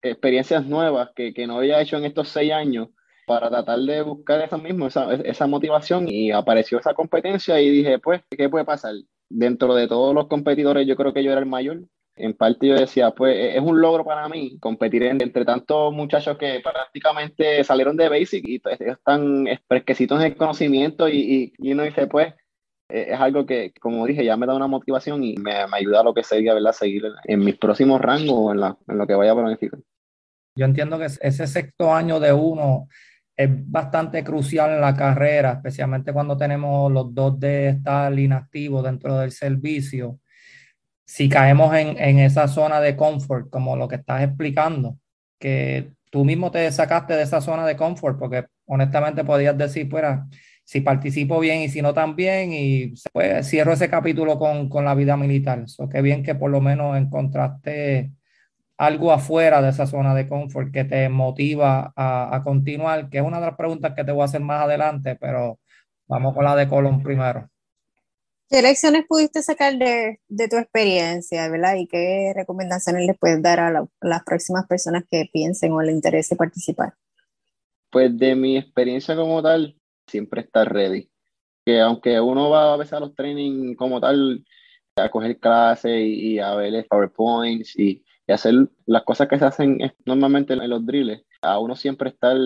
experiencias 0.00 0.64
nuevas 0.64 1.10
que, 1.14 1.34
que 1.34 1.46
no 1.46 1.58
había 1.58 1.80
hecho 1.82 1.98
en 1.98 2.06
estos 2.06 2.30
seis 2.30 2.52
años 2.52 2.88
para 3.30 3.48
tratar 3.48 3.78
de 3.78 4.02
buscar 4.02 4.40
eso 4.40 4.58
mismo, 4.58 4.88
esa, 4.88 5.14
esa 5.14 5.46
motivación. 5.46 6.08
Y 6.08 6.32
apareció 6.32 6.78
esa 6.78 6.94
competencia 6.94 7.60
y 7.60 7.70
dije, 7.70 7.98
pues, 8.00 8.22
¿qué 8.36 8.48
puede 8.48 8.64
pasar? 8.64 8.94
dentro 9.30 9.74
de 9.74 9.86
todos 9.86 10.14
los 10.14 10.26
competidores, 10.26 10.86
yo 10.86 10.96
creo 10.96 11.14
que 11.14 11.24
yo 11.24 11.30
era 11.30 11.40
el 11.40 11.46
mayor. 11.46 11.82
En 12.16 12.34
parte 12.34 12.66
yo 12.66 12.74
decía, 12.74 13.12
pues 13.12 13.34
e-, 13.34 13.56
es 13.56 13.62
un 13.62 13.80
logro 13.80 14.04
para 14.04 14.28
mí 14.28 14.58
competir 14.58 15.04
entre 15.04 15.44
tantos 15.44 15.94
muchachos 15.94 16.36
que 16.36 16.60
prácticamente 16.60 17.64
salieron 17.64 17.96
de 17.96 18.08
Basic 18.08 18.46
y 18.46 18.58
pues, 18.58 18.78
están 18.80 19.46
fresquecitos 19.66 20.20
en 20.20 20.26
el 20.26 20.36
conocimiento 20.36 21.08
y, 21.08 21.54
y, 21.56 21.72
uno 21.72 21.84
dice, 21.84 22.08
pues 22.08 22.34
e-, 22.90 23.12
es 23.12 23.20
algo 23.20 23.46
que, 23.46 23.72
como 23.80 24.04
dije, 24.06 24.24
ya 24.24 24.36
me 24.36 24.46
da 24.46 24.54
una 24.54 24.66
motivación 24.66 25.22
y 25.22 25.36
me, 25.36 25.66
me 25.68 25.78
ayuda 25.78 26.00
a 26.00 26.04
lo 26.04 26.12
que 26.12 26.24
sería, 26.24 26.52
¿verdad? 26.52 26.72
Seguir 26.72 27.04
en 27.24 27.40
mis 27.40 27.56
próximos 27.56 28.00
rangos 28.00 28.34
o 28.36 28.52
en, 28.52 28.60
la, 28.60 28.76
en 28.86 28.98
lo 28.98 29.06
que 29.06 29.14
vaya 29.14 29.32
a 29.32 29.36
planificar. 29.36 29.80
Yo 30.56 30.66
entiendo 30.66 30.98
que 30.98 31.06
ese 31.06 31.46
sexto 31.46 31.94
año 31.94 32.18
de 32.18 32.32
uno 32.32 32.88
es 33.42 33.50
bastante 33.70 34.22
crucial 34.22 34.72
en 34.72 34.80
la 34.80 34.94
carrera, 34.94 35.52
especialmente 35.52 36.12
cuando 36.12 36.36
tenemos 36.36 36.92
los 36.92 37.14
dos 37.14 37.40
de 37.40 37.70
estar 37.70 38.16
inactivos 38.18 38.84
dentro 38.84 39.18
del 39.18 39.32
servicio. 39.32 40.18
Si 41.06 41.28
caemos 41.28 41.74
en, 41.74 41.98
en, 41.98 42.18
esa 42.18 42.48
zona 42.48 42.80
de 42.80 42.96
confort, 42.96 43.50
como 43.50 43.76
lo 43.76 43.88
que 43.88 43.96
estás 43.96 44.22
explicando, 44.22 44.98
que 45.38 45.92
tú 46.10 46.24
mismo 46.24 46.50
te 46.50 46.70
sacaste 46.70 47.14
de 47.14 47.22
esa 47.22 47.40
zona 47.40 47.66
de 47.66 47.76
confort, 47.76 48.18
porque 48.18 48.46
honestamente 48.66 49.24
podías 49.24 49.56
decir, 49.56 49.88
pues, 49.88 50.04
si 50.64 50.82
participo 50.82 51.40
bien 51.40 51.62
y 51.62 51.68
si 51.68 51.82
no 51.82 51.94
también, 51.94 52.52
y 52.52 52.92
pues 53.12 53.48
cierro 53.48 53.72
ese 53.72 53.88
capítulo 53.88 54.38
con, 54.38 54.68
con 54.68 54.84
la 54.84 54.94
vida 54.94 55.16
militar. 55.16 55.62
Eso 55.64 55.88
qué 55.88 56.02
bien 56.02 56.22
que 56.22 56.34
por 56.34 56.50
lo 56.50 56.60
menos 56.60 56.96
encontraste 56.96 58.12
algo 58.80 59.12
afuera 59.12 59.60
de 59.60 59.68
esa 59.68 59.86
zona 59.86 60.14
de 60.14 60.26
confort 60.26 60.72
que 60.72 60.84
te 60.84 61.10
motiva 61.10 61.92
a, 61.94 62.40
continuar, 62.42 63.10
que 63.10 63.18
es 63.18 63.22
una 63.22 63.38
de 63.38 63.44
las 63.44 63.56
preguntas 63.56 63.92
que 63.94 64.04
te 64.04 64.10
voy 64.10 64.22
a 64.22 64.24
hacer 64.24 64.40
más 64.40 64.62
adelante, 64.62 65.18
pero 65.20 65.58
vamos 66.08 66.34
con 66.34 66.44
la 66.44 66.56
de 66.56 66.66
Colón 66.66 67.02
primero. 67.02 67.46
¿Qué 68.48 68.62
lecciones 68.62 69.04
pudiste 69.06 69.42
sacar 69.42 69.76
de, 69.76 70.18
tu 70.48 70.56
experiencia, 70.56 71.46
verdad? 71.50 71.74
¿Y 71.74 71.88
qué 71.88 72.32
recomendaciones 72.34 73.06
le 73.06 73.12
puedes 73.12 73.42
dar 73.42 73.60
a, 73.60 73.86
las 74.00 74.24
próximas 74.24 74.66
personas 74.66 75.04
que 75.10 75.28
piensen 75.30 75.72
o 75.72 75.82
les 75.82 75.94
interese 75.94 76.34
participar? 76.34 76.94
Pues 77.90 78.16
de 78.16 78.34
mi 78.34 78.56
experiencia 78.56 79.14
como 79.14 79.42
tal, 79.42 79.76
siempre 80.06 80.40
estar 80.40 80.72
ready. 80.72 81.10
Que 81.66 81.82
aunque 81.82 82.18
uno 82.18 82.48
va 82.48 82.72
a 82.72 82.76
veces 82.78 82.94
a 82.94 83.00
los 83.00 83.14
trainings 83.14 83.76
como 83.76 84.00
tal, 84.00 84.42
a 84.96 85.10
coger 85.10 85.38
clases 85.38 86.00
y, 86.00 86.32
y 86.32 86.38
a 86.38 86.54
ver 86.54 86.86
PowerPoints 86.88 87.78
y 87.78 88.02
y 88.30 88.32
hacer 88.32 88.54
las 88.86 89.02
cosas 89.02 89.26
que 89.26 89.40
se 89.40 89.44
hacen 89.44 89.78
normalmente 90.06 90.52
en 90.52 90.70
los 90.70 90.86
drills, 90.86 91.24
a 91.42 91.58
uno 91.58 91.74
siempre 91.74 92.10
estar 92.10 92.36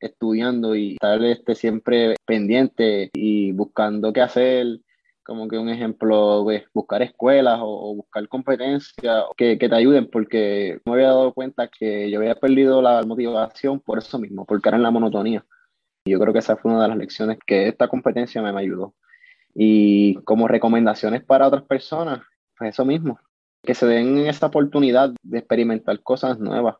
estudiando 0.00 0.74
y 0.74 0.92
estar 0.92 1.22
este, 1.22 1.54
siempre 1.54 2.14
pendiente 2.24 3.10
y 3.12 3.52
buscando 3.52 4.14
qué 4.14 4.22
hacer, 4.22 4.80
como 5.22 5.46
que 5.46 5.58
un 5.58 5.68
ejemplo, 5.68 6.40
pues, 6.42 6.64
buscar 6.72 7.02
escuelas 7.02 7.58
o, 7.60 7.96
buscar 7.96 8.26
competencias 8.28 9.24
que, 9.36 9.58
que, 9.58 9.68
te 9.68 9.74
ayuden, 9.74 10.08
porque 10.10 10.80
me 10.86 10.94
había 10.94 11.08
dado 11.08 11.34
cuenta 11.34 11.68
que 11.68 12.10
yo 12.10 12.20
había 12.20 12.36
perdido 12.36 12.80
la 12.80 13.02
motivación 13.02 13.78
por 13.80 13.98
eso 13.98 14.18
mismo, 14.18 14.46
porque 14.46 14.70
era 14.70 14.78
en 14.78 14.84
la 14.84 14.90
monotonía. 14.90 15.44
Y 16.06 16.12
yo 16.12 16.18
creo 16.18 16.32
que 16.32 16.38
esa 16.38 16.56
fue 16.56 16.72
una 16.72 16.82
de 16.82 16.88
las 16.88 16.96
lecciones 16.96 17.38
que 17.46 17.68
esta 17.68 17.88
competencia 17.88 18.40
me, 18.40 18.54
me 18.54 18.60
ayudó. 18.60 18.94
Y 19.54 20.14
como 20.24 20.48
recomendaciones 20.48 21.22
para 21.22 21.46
otras 21.46 21.64
personas, 21.64 22.22
pues 22.56 22.70
eso 22.70 22.86
mismo, 22.86 23.18
que 23.66 23.74
se 23.74 23.84
den 23.84 24.26
esa 24.26 24.46
oportunidad 24.46 25.10
de 25.22 25.38
experimentar 25.38 26.02
cosas 26.02 26.38
nuevas. 26.38 26.76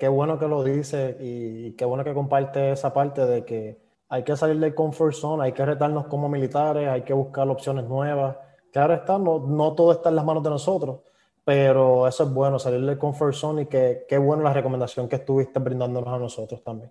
Qué 0.00 0.08
bueno 0.08 0.40
que 0.40 0.48
lo 0.48 0.64
dice 0.64 1.16
y 1.20 1.72
qué 1.72 1.84
bueno 1.84 2.02
que 2.02 2.12
comparte 2.12 2.72
esa 2.72 2.92
parte 2.92 3.24
de 3.24 3.44
que 3.44 3.78
hay 4.08 4.24
que 4.24 4.36
salir 4.36 4.58
del 4.58 4.74
comfort 4.74 5.14
zone, 5.14 5.44
hay 5.44 5.52
que 5.52 5.64
retarnos 5.64 6.06
como 6.06 6.28
militares, 6.28 6.88
hay 6.88 7.02
que 7.02 7.12
buscar 7.12 7.48
opciones 7.48 7.84
nuevas. 7.84 8.36
Claro 8.72 8.94
está, 8.94 9.18
no, 9.18 9.46
no 9.46 9.74
todo 9.74 9.92
está 9.92 10.08
en 10.08 10.16
las 10.16 10.24
manos 10.24 10.42
de 10.42 10.50
nosotros, 10.50 11.00
pero 11.44 12.08
eso 12.08 12.24
es 12.24 12.30
bueno, 12.32 12.58
salir 12.58 12.84
del 12.84 12.98
comfort 12.98 13.34
zone 13.34 13.62
y 13.62 13.66
que 13.66 14.04
qué 14.08 14.18
bueno 14.18 14.42
la 14.42 14.52
recomendación 14.52 15.08
que 15.08 15.16
estuviste 15.16 15.60
brindándonos 15.60 16.12
a 16.12 16.18
nosotros 16.18 16.62
también. 16.64 16.90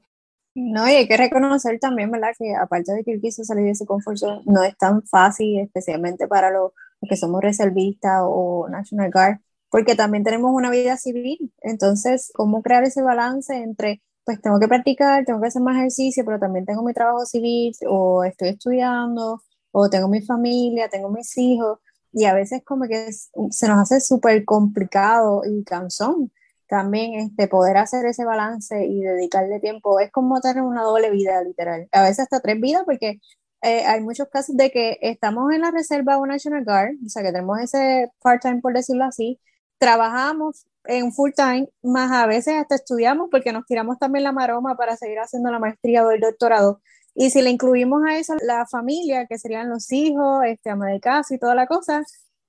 No, 0.55 0.87
y 0.87 0.93
hay 0.93 1.07
que 1.07 1.17
reconocer 1.17 1.79
también, 1.79 2.11
¿verdad? 2.11 2.33
Que 2.37 2.55
aparte 2.55 2.93
de 2.93 3.03
que 3.03 3.13
él 3.13 3.21
quiso 3.21 3.43
salir 3.43 3.65
de 3.65 3.71
ese 3.71 3.85
comfort 3.85 4.17
zone, 4.17 4.41
no 4.45 4.63
es 4.63 4.77
tan 4.77 5.01
fácil, 5.03 5.59
especialmente 5.59 6.27
para 6.27 6.51
los 6.51 6.71
que 7.07 7.17
somos 7.17 7.41
reservistas 7.41 8.21
o 8.23 8.67
National 8.69 9.11
Guard, 9.11 9.39
porque 9.69 9.95
también 9.95 10.23
tenemos 10.23 10.51
una 10.53 10.69
vida 10.69 10.97
civil. 10.97 11.51
Entonces, 11.61 12.31
¿cómo 12.33 12.61
crear 12.61 12.83
ese 12.83 13.01
balance 13.01 13.55
entre, 13.55 14.01
pues 14.25 14.41
tengo 14.41 14.59
que 14.59 14.67
practicar, 14.67 15.25
tengo 15.25 15.41
que 15.41 15.47
hacer 15.47 15.61
más 15.61 15.77
ejercicio, 15.77 16.23
pero 16.25 16.39
también 16.39 16.65
tengo 16.65 16.83
mi 16.83 16.93
trabajo 16.93 17.25
civil, 17.25 17.73
o 17.89 18.23
estoy 18.23 18.49
estudiando, 18.49 19.41
o 19.71 19.89
tengo 19.89 20.07
mi 20.07 20.21
familia, 20.21 20.89
tengo 20.89 21.09
mis 21.09 21.37
hijos, 21.37 21.79
y 22.11 22.25
a 22.25 22.33
veces 22.33 22.61
como 22.63 22.85
que 22.85 23.11
se 23.11 23.67
nos 23.67 23.79
hace 23.79 24.01
súper 24.01 24.45
complicado 24.45 25.43
y 25.45 25.63
cansón 25.63 26.31
también 26.73 27.13
este, 27.13 27.47
poder 27.47 27.77
hacer 27.77 28.03
ese 28.07 28.25
balance 28.25 28.85
y 28.87 29.01
dedicarle 29.01 29.59
tiempo 29.59 29.99
es 29.99 30.11
como 30.11 30.41
tener 30.41 30.63
una 30.63 30.81
doble 30.81 31.11
vida, 31.11 31.43
literal. 31.43 31.87
A 31.91 32.01
veces 32.01 32.21
hasta 32.21 32.39
tres 32.39 32.59
vidas, 32.59 32.81
porque 32.83 33.19
eh, 33.63 33.85
hay 33.85 34.01
muchos 34.01 34.27
casos 34.29 34.57
de 34.57 34.71
que 34.71 34.97
estamos 35.01 35.51
en 35.53 35.61
la 35.61 35.71
reserva 35.71 36.17
o 36.17 36.25
National 36.25 36.65
Guard, 36.65 36.95
o 37.05 37.09
sea 37.09 37.23
que 37.23 37.31
tenemos 37.31 37.59
ese 37.61 38.11
part-time, 38.21 38.59
por 38.61 38.73
decirlo 38.73 39.05
así, 39.05 39.39
trabajamos 39.77 40.65
en 40.85 41.13
full-time, 41.13 41.69
más 41.81 42.11
a 42.11 42.27
veces 42.27 42.55
hasta 42.55 42.75
estudiamos 42.75 43.29
porque 43.31 43.53
nos 43.53 43.65
tiramos 43.65 43.97
también 43.99 44.23
la 44.23 44.33
maroma 44.33 44.75
para 44.75 44.97
seguir 44.97 45.19
haciendo 45.19 45.49
la 45.49 45.59
maestría 45.59 46.05
o 46.05 46.11
el 46.11 46.19
doctorado. 46.19 46.81
Y 47.15 47.29
si 47.29 47.41
le 47.41 47.51
incluimos 47.51 48.03
a 48.05 48.17
eso 48.17 48.35
la 48.45 48.65
familia, 48.67 49.27
que 49.27 49.37
serían 49.37 49.69
los 49.69 49.91
hijos, 49.93 50.43
este, 50.45 50.69
ama 50.69 50.87
de 50.87 50.99
casa 50.99 51.33
y 51.33 51.39
toda 51.39 51.55
la 51.55 51.67
cosa, 51.67 52.03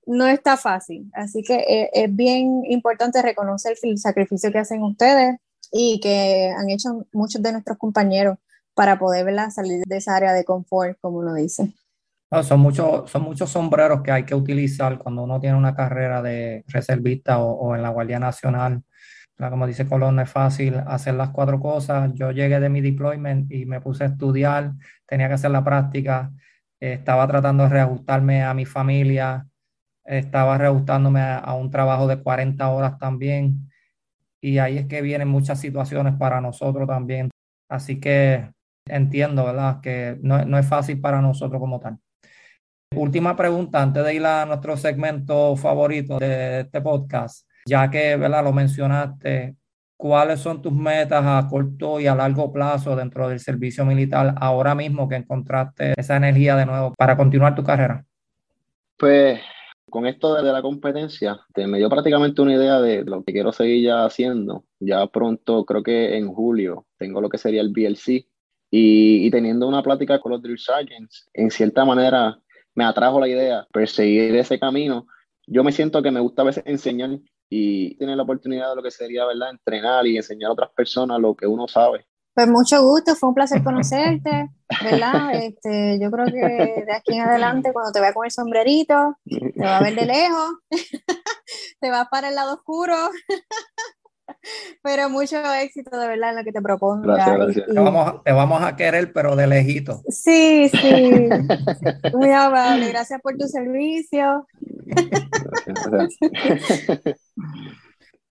no 0.05 0.27
está 0.27 0.57
fácil. 0.57 1.09
Así 1.13 1.43
que 1.43 1.55
eh, 1.55 1.89
es 1.93 2.13
bien 2.15 2.63
importante 2.65 3.21
reconocer 3.21 3.77
el 3.83 3.97
sacrificio 3.99 4.51
que 4.51 4.59
hacen 4.59 4.83
ustedes 4.83 5.37
y 5.71 5.99
que 6.01 6.53
han 6.57 6.69
hecho 6.69 7.07
muchos 7.13 7.41
de 7.41 7.53
nuestros 7.53 7.77
compañeros 7.77 8.37
para 8.75 8.99
poder 8.99 9.25
salir 9.51 9.83
de 9.85 9.97
esa 9.97 10.15
área 10.15 10.33
de 10.33 10.43
confort, 10.43 10.99
como 10.99 11.23
lo 11.23 11.33
dice. 11.33 11.73
son, 12.43 12.59
muchos, 12.59 13.09
son 13.09 13.23
muchos 13.23 13.49
sombreros 13.49 14.01
que 14.03 14.11
hay 14.11 14.23
que 14.25 14.35
utilizar 14.35 14.99
cuando 14.99 15.23
uno 15.23 15.39
tiene 15.39 15.57
una 15.57 15.73
carrera 15.73 16.21
de 16.21 16.63
reservista 16.67 17.39
o, 17.39 17.75
en 17.75 17.81
la 17.81 17.89
Guardia 17.89 18.19
Nacional. 18.19 18.83
Como 19.37 19.67
dice 19.67 19.87
Colón, 19.87 20.17
no 20.17 20.21
es 20.21 20.29
fácil 20.29 20.75
hacer 20.87 21.15
las 21.15 21.29
cuatro 21.29 21.59
cosas. 21.59 22.11
Yo 22.13 22.31
llegué 22.31 22.59
de 22.59 22.69
mi 22.69 22.81
deployment 22.81 23.51
y 23.51 23.65
me 23.65 23.81
puse 23.81 24.03
a 24.03 24.07
estudiar, 24.07 24.73
tenía 25.05 25.27
que 25.27 25.33
hacer 25.33 25.51
la 25.51 25.63
práctica, 25.63 26.31
estaba 26.79 27.27
tratando 27.27 27.63
de 27.63 27.69
reajustarme 27.69 28.43
a 28.43 28.53
mi 28.53 28.65
familia, 28.65 29.47
estaba 30.05 30.57
reajustándome 30.57 31.21
a, 31.21 31.39
a 31.39 31.53
un 31.55 31.69
trabajo 31.69 32.07
de 32.07 32.21
40 32.21 32.69
horas 32.69 32.97
también. 32.97 33.69
Y 34.41 34.57
ahí 34.59 34.77
es 34.77 34.87
que 34.87 35.01
vienen 35.01 35.27
muchas 35.27 35.59
situaciones 35.59 36.15
para 36.15 36.39
nosotros 36.39 36.87
también. 36.87 37.29
Así 37.67 37.99
que 37.99 38.54
entiendo, 38.87 39.45
¿verdad? 39.45 39.81
Que 39.81 40.17
no, 40.21 40.43
no 40.45 40.57
es 40.57 40.67
fácil 40.67 40.99
para 40.99 41.21
nosotros 41.21 41.59
como 41.59 41.79
tal. 41.79 41.97
Última 42.95 43.35
pregunta 43.35 43.81
antes 43.81 44.03
de 44.05 44.13
ir 44.15 44.25
a 44.25 44.45
nuestro 44.45 44.77
segmento 44.77 45.55
favorito 45.57 46.17
de 46.17 46.61
este 46.61 46.81
podcast, 46.81 47.47
ya 47.67 47.89
que 47.89 48.15
¿verdad? 48.15 48.43
lo 48.43 48.53
mencionaste, 48.53 49.55
¿cuáles 49.97 50.39
son 50.39 50.61
tus 50.61 50.71
metas 50.71 51.23
a 51.25 51.47
corto 51.49 51.99
y 51.99 52.07
a 52.07 52.15
largo 52.15 52.53
plazo 52.53 52.95
dentro 52.95 53.27
del 53.27 53.39
servicio 53.39 53.85
militar 53.85 54.35
ahora 54.37 54.75
mismo 54.75 55.09
que 55.09 55.15
encontraste 55.15 55.93
esa 55.97 56.15
energía 56.15 56.55
de 56.55 56.65
nuevo 56.65 56.93
para 56.97 57.17
continuar 57.17 57.55
tu 57.55 57.63
carrera? 57.63 58.05
Pues 58.97 59.41
con 59.89 60.05
esto 60.05 60.41
de 60.41 60.51
la 60.51 60.61
competencia, 60.61 61.39
me 61.55 61.77
dio 61.77 61.89
prácticamente 61.89 62.41
una 62.41 62.55
idea 62.55 62.81
de 62.81 63.03
lo 63.03 63.23
que 63.23 63.33
quiero 63.33 63.51
seguir 63.51 63.83
ya 63.83 64.05
haciendo. 64.05 64.65
Ya 64.79 65.05
pronto, 65.07 65.65
creo 65.65 65.83
que 65.83 66.17
en 66.17 66.27
julio, 66.27 66.85
tengo 66.97 67.21
lo 67.21 67.29
que 67.29 67.37
sería 67.37 67.61
el 67.61 67.71
BLC. 67.71 68.27
Y, 68.69 69.25
y 69.25 69.31
teniendo 69.31 69.67
una 69.67 69.83
plática 69.83 70.19
con 70.19 70.31
los 70.31 70.41
drill 70.41 70.59
sergeants, 70.59 71.29
en 71.33 71.51
cierta 71.51 71.85
manera 71.85 72.39
me 72.75 72.83
atrajo 72.83 73.19
la 73.19 73.27
idea, 73.27 73.65
perseguir 73.71 74.35
ese 74.35 74.59
camino. 74.59 75.07
Yo 75.47 75.63
me 75.63 75.71
siento 75.71 76.01
que 76.03 76.11
me 76.11 76.19
gusta 76.19 76.41
a 76.41 76.45
veces 76.45 76.63
enseñar 76.65 77.19
y 77.49 77.95
tener 77.97 78.17
la 78.17 78.23
oportunidad 78.23 78.69
de 78.69 78.75
lo 78.75 78.83
que 78.83 78.91
sería, 78.91 79.25
¿verdad? 79.25 79.51
Entrenar 79.51 80.05
y 80.07 80.17
enseñar 80.17 80.49
a 80.49 80.53
otras 80.53 80.71
personas 80.75 81.19
lo 81.19 81.35
que 81.35 81.47
uno 81.47 81.67
sabe. 81.67 82.05
Pues 82.33 82.49
mucho 82.49 82.83
gusto, 82.83 83.15
fue 83.15 83.29
un 83.29 83.35
placer 83.35 83.63
conocerte, 83.63 84.49
¿verdad? 84.83 85.31
Este, 85.41 85.97
yo 86.01 86.11
creo 86.11 86.25
que 86.25 86.83
de 86.85 86.93
aquí 86.93 87.13
en 87.13 87.21
adelante, 87.21 87.71
cuando 87.71 87.93
te 87.93 88.01
vea 88.01 88.13
con 88.13 88.25
el 88.25 88.31
sombrerito, 88.31 89.17
te 89.25 89.63
va 89.63 89.77
a 89.77 89.81
ver 89.81 89.95
de 89.95 90.05
lejos, 90.05 90.55
te 91.79 91.89
vas 91.89 92.07
para 92.09 92.27
el 92.27 92.35
lado 92.35 92.55
oscuro. 92.55 92.95
Pero 94.83 95.09
mucho 95.09 95.37
éxito 95.53 95.97
de 95.97 96.07
verdad 96.07 96.31
en 96.31 96.35
lo 96.37 96.43
que 96.43 96.51
te 96.51 96.61
propongo. 96.61 97.01
Gracias, 97.03 97.37
gracias. 97.37 97.65
Te, 97.67 97.79
vamos, 97.79 98.23
te 98.23 98.31
vamos 98.31 98.61
a 98.61 98.75
querer, 98.75 99.13
pero 99.13 99.35
de 99.35 99.47
lejito. 99.47 100.01
Sí, 100.09 100.69
sí. 100.69 101.29
Muy 102.13 102.31
amable. 102.31 102.89
Gracias 102.89 103.21
por 103.21 103.35
tu 103.37 103.47
servicio. 103.47 104.47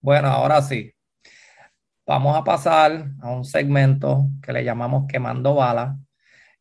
Bueno, 0.00 0.28
ahora 0.28 0.62
sí. 0.62 0.92
Vamos 2.06 2.36
a 2.36 2.44
pasar 2.44 3.06
a 3.22 3.30
un 3.30 3.44
segmento 3.44 4.28
que 4.42 4.52
le 4.52 4.62
llamamos 4.64 5.06
Quemando 5.08 5.54
Balas. 5.54 5.96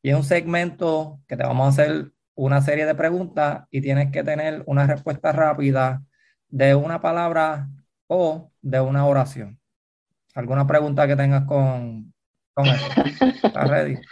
Y 0.01 0.09
es 0.09 0.15
un 0.15 0.23
segmento 0.23 1.19
que 1.27 1.35
te 1.35 1.43
vamos 1.43 1.65
a 1.65 1.69
hacer 1.69 2.11
una 2.35 2.61
serie 2.61 2.85
de 2.85 2.95
preguntas 2.95 3.65
y 3.69 3.81
tienes 3.81 4.11
que 4.11 4.23
tener 4.23 4.63
una 4.65 4.87
respuesta 4.87 5.31
rápida 5.31 6.01
de 6.49 6.75
una 6.75 7.01
palabra 7.01 7.67
o 8.07 8.51
de 8.61 8.79
una 8.81 9.05
oración. 9.07 9.59
¿Alguna 10.35 10.65
pregunta 10.65 11.07
que 11.07 11.15
tengas 11.15 11.45
con, 11.45 12.13
con 12.53 12.65
eso? 12.67 12.85
¿Estás 13.43 13.69
ready? 13.69 13.95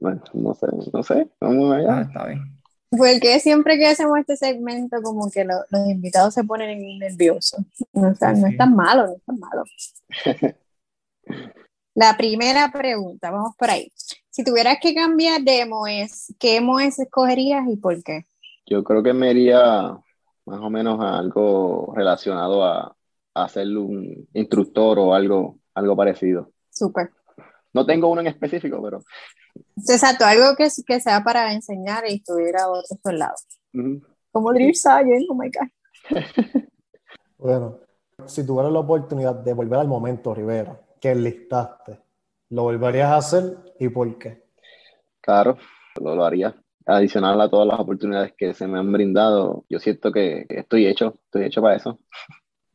Bueno, 0.00 0.22
no 0.32 0.54
sé, 0.54 0.66
no 0.92 1.02
sé. 1.02 1.28
Vamos 1.40 1.74
allá. 1.74 1.96
Ah, 1.98 2.02
está 2.02 2.26
bien. 2.26 2.56
Porque 2.88 3.40
siempre 3.40 3.76
que 3.78 3.88
hacemos 3.88 4.16
este 4.20 4.36
segmento, 4.36 5.02
como 5.02 5.28
que 5.28 5.44
lo- 5.44 5.64
los 5.70 5.88
invitados 5.88 6.34
se 6.34 6.44
ponen 6.44 7.00
nerviosos. 7.00 7.64
No, 7.92 8.10
está- 8.12 8.32
Sí, 8.32 8.40
no 8.42 8.46
es 8.46 8.56
tan 8.56 8.76
malo, 8.76 9.08
no 9.08 9.14
es 9.16 9.22
tan 9.24 9.38
malo. 9.40 9.64
La 11.94 12.16
primera 12.16 12.70
pregunta, 12.70 13.30
vamos 13.32 13.56
por 13.58 13.70
ahí. 13.70 13.90
Si 14.30 14.44
tuvieras 14.44 14.78
que 14.80 14.94
cambiar 14.94 15.42
de 15.42 15.62
MOS, 15.66 16.32
¿qué 16.38 16.60
MOS 16.60 17.00
escogerías 17.00 17.66
y 17.68 17.76
por 17.76 18.00
qué? 18.04 18.24
Yo 18.66 18.84
creo 18.84 19.02
que 19.02 19.12
me 19.12 19.32
iría 19.32 19.98
más 20.46 20.60
o 20.60 20.70
menos 20.70 21.00
a 21.00 21.18
algo 21.18 21.92
relacionado 21.96 22.64
a, 22.64 22.96
a 23.44 23.48
ser 23.48 23.68
un 23.76 24.28
instructor 24.32 24.98
o 24.98 25.14
algo, 25.14 25.58
algo 25.74 25.96
parecido. 25.96 26.50
Súper. 26.70 27.10
No 27.72 27.84
tengo 27.84 28.08
uno 28.08 28.20
en 28.20 28.28
específico, 28.28 28.80
pero 28.82 29.02
Exacto, 29.76 30.24
algo 30.24 30.56
que, 30.56 30.68
que 30.86 31.00
sea 31.00 31.22
para 31.22 31.52
enseñar 31.52 32.04
e 32.04 32.12
instruir 32.12 32.56
a 32.56 32.68
otros 32.68 32.90
ujú. 33.74 34.02
Como 34.30 34.52
Drill 34.52 34.74
Sergeant, 34.74 35.24
oh 35.28 35.34
my 35.34 35.50
God. 35.50 35.68
Bueno, 37.38 37.78
si 38.26 38.44
tuvieras 38.44 38.72
la 38.72 38.80
oportunidad 38.80 39.32
de 39.36 39.52
volver 39.52 39.78
al 39.78 39.86
momento, 39.86 40.34
Rivera, 40.34 40.76
que 41.00 41.12
enlistaste, 41.12 42.00
¿lo 42.50 42.64
volverías 42.64 43.10
a 43.10 43.16
hacer 43.18 43.56
y 43.78 43.88
por 43.90 44.18
qué? 44.18 44.42
claro, 45.20 45.56
lo, 46.00 46.16
lo 46.16 46.24
haría. 46.24 46.52
Adicional 46.84 47.40
a 47.40 47.48
todas 47.48 47.68
las 47.68 47.78
oportunidades 47.78 48.32
que 48.36 48.54
se 48.54 48.66
me 48.66 48.80
han 48.80 48.90
brindado, 48.90 49.64
yo 49.68 49.78
siento 49.78 50.10
que 50.10 50.46
estoy 50.48 50.88
hecho, 50.88 51.20
estoy 51.26 51.44
hecho 51.44 51.62
para 51.62 51.76
eso. 51.76 52.00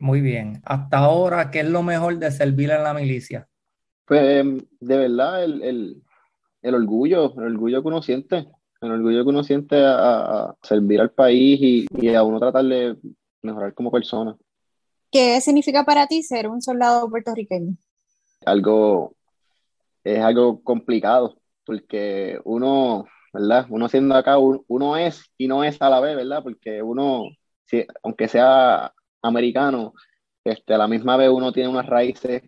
Muy 0.04 0.20
bien. 0.20 0.62
Hasta 0.66 0.98
ahora, 0.98 1.50
¿qué 1.50 1.62
es 1.62 1.70
lo 1.70 1.82
mejor 1.82 2.18
de 2.20 2.30
servir 2.30 2.70
en 2.72 2.84
la 2.84 2.94
milicia? 2.94 3.48
Pues 4.04 4.44
de 4.82 4.98
verdad, 4.98 5.46
el, 5.46 5.64
el, 5.64 6.04
el 6.62 6.76
orgullo, 6.76 7.34
el 7.38 7.54
orgullo 7.54 7.82
que 7.82 7.88
uno 7.88 8.02
siente, 8.02 8.50
el 8.82 8.92
orgullo 8.92 9.24
que 9.24 9.30
uno 9.30 9.46
siente 9.46 9.78
a, 9.78 10.48
a 10.50 10.56
servir 10.62 11.00
al 11.00 11.12
país 11.12 11.58
y, 11.62 11.88
y 11.94 12.14
a 12.14 12.22
uno 12.22 12.38
tratar 12.38 12.66
de 12.66 12.98
mejorar 13.42 13.74
como 13.74 13.90
persona. 13.92 14.36
¿Qué 15.10 15.40
significa 15.40 15.86
para 15.86 16.06
ti 16.06 16.22
ser 16.22 16.50
un 16.50 16.62
soldado 16.62 17.10
puertorriqueño? 17.10 17.78
Algo, 18.46 19.16
es 20.04 20.20
algo 20.20 20.62
complicado, 20.64 21.38
porque 21.66 22.42
uno, 22.44 23.06
¿verdad? 23.32 23.68
Uno 23.70 23.88
siendo 23.88 24.16
acá, 24.16 24.38
un- 24.38 24.66
uno 24.68 24.98
es 24.98 25.32
y 25.38 25.48
no 25.48 25.64
es 25.64 25.82
a 25.82 25.90
la 25.90 26.02
vez, 26.02 26.18
¿verdad? 26.18 26.44
Porque 26.44 26.84
uno, 26.84 27.24
si- 27.68 27.86
aunque 28.04 28.28
sea 28.28 28.94
americano, 29.24 29.94
este, 30.44 30.74
a 30.74 30.78
la 30.78 30.88
misma 30.88 31.18
vez 31.18 31.30
uno 31.30 31.52
tiene 31.52 31.70
unas 31.70 31.88
raíces 31.88 32.44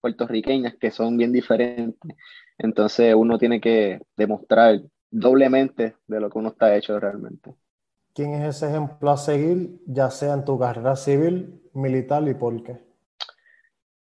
puertorriqueñas 0.00 0.74
que 0.76 0.90
son 0.90 1.16
bien 1.16 1.32
diferentes. 1.32 2.12
Entonces 2.58 3.14
uno 3.14 3.38
tiene 3.38 3.60
que 3.60 4.00
demostrar 4.16 4.80
doblemente 5.10 5.96
de 6.06 6.20
lo 6.20 6.30
que 6.30 6.38
uno 6.38 6.50
está 6.50 6.74
hecho 6.76 6.98
realmente. 6.98 7.54
¿Quién 8.14 8.34
es 8.34 8.56
ese 8.56 8.68
ejemplo 8.68 9.10
a 9.10 9.16
seguir, 9.16 9.80
ya 9.86 10.10
sea 10.10 10.34
en 10.34 10.44
tu 10.44 10.58
carrera 10.58 10.96
civil, 10.96 11.60
militar 11.74 12.26
y 12.26 12.34
por 12.34 12.62
qué? 12.62 12.78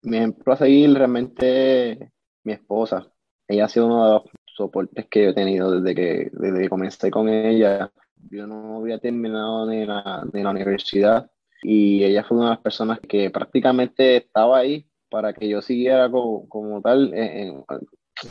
Mi 0.02 0.18
ejemplo 0.18 0.52
a 0.52 0.56
seguir 0.56 0.92
realmente 0.92 2.12
mi 2.44 2.52
esposa. 2.52 3.10
Ella 3.48 3.64
ha 3.64 3.68
sido 3.68 3.86
uno 3.86 4.06
de 4.06 4.12
los 4.12 4.22
soportes 4.44 5.06
que 5.06 5.24
yo 5.24 5.30
he 5.30 5.34
tenido 5.34 5.80
desde 5.80 5.94
que, 5.94 6.30
desde 6.32 6.62
que 6.62 6.68
comencé 6.68 7.10
con 7.10 7.28
ella. 7.28 7.90
Yo 8.30 8.46
no 8.46 8.78
había 8.78 8.98
terminado 8.98 9.66
ni 9.66 9.86
la, 9.86 10.26
ni 10.32 10.42
la 10.42 10.50
universidad 10.50 11.30
y 11.68 12.04
ella 12.04 12.22
fue 12.22 12.36
una 12.36 12.46
de 12.46 12.50
las 12.52 12.60
personas 12.62 13.00
que 13.00 13.28
prácticamente 13.30 14.18
estaba 14.18 14.58
ahí 14.58 14.86
para 15.10 15.32
que 15.32 15.48
yo 15.48 15.60
siguiera 15.60 16.08
como, 16.08 16.48
como 16.48 16.80
tal, 16.80 17.12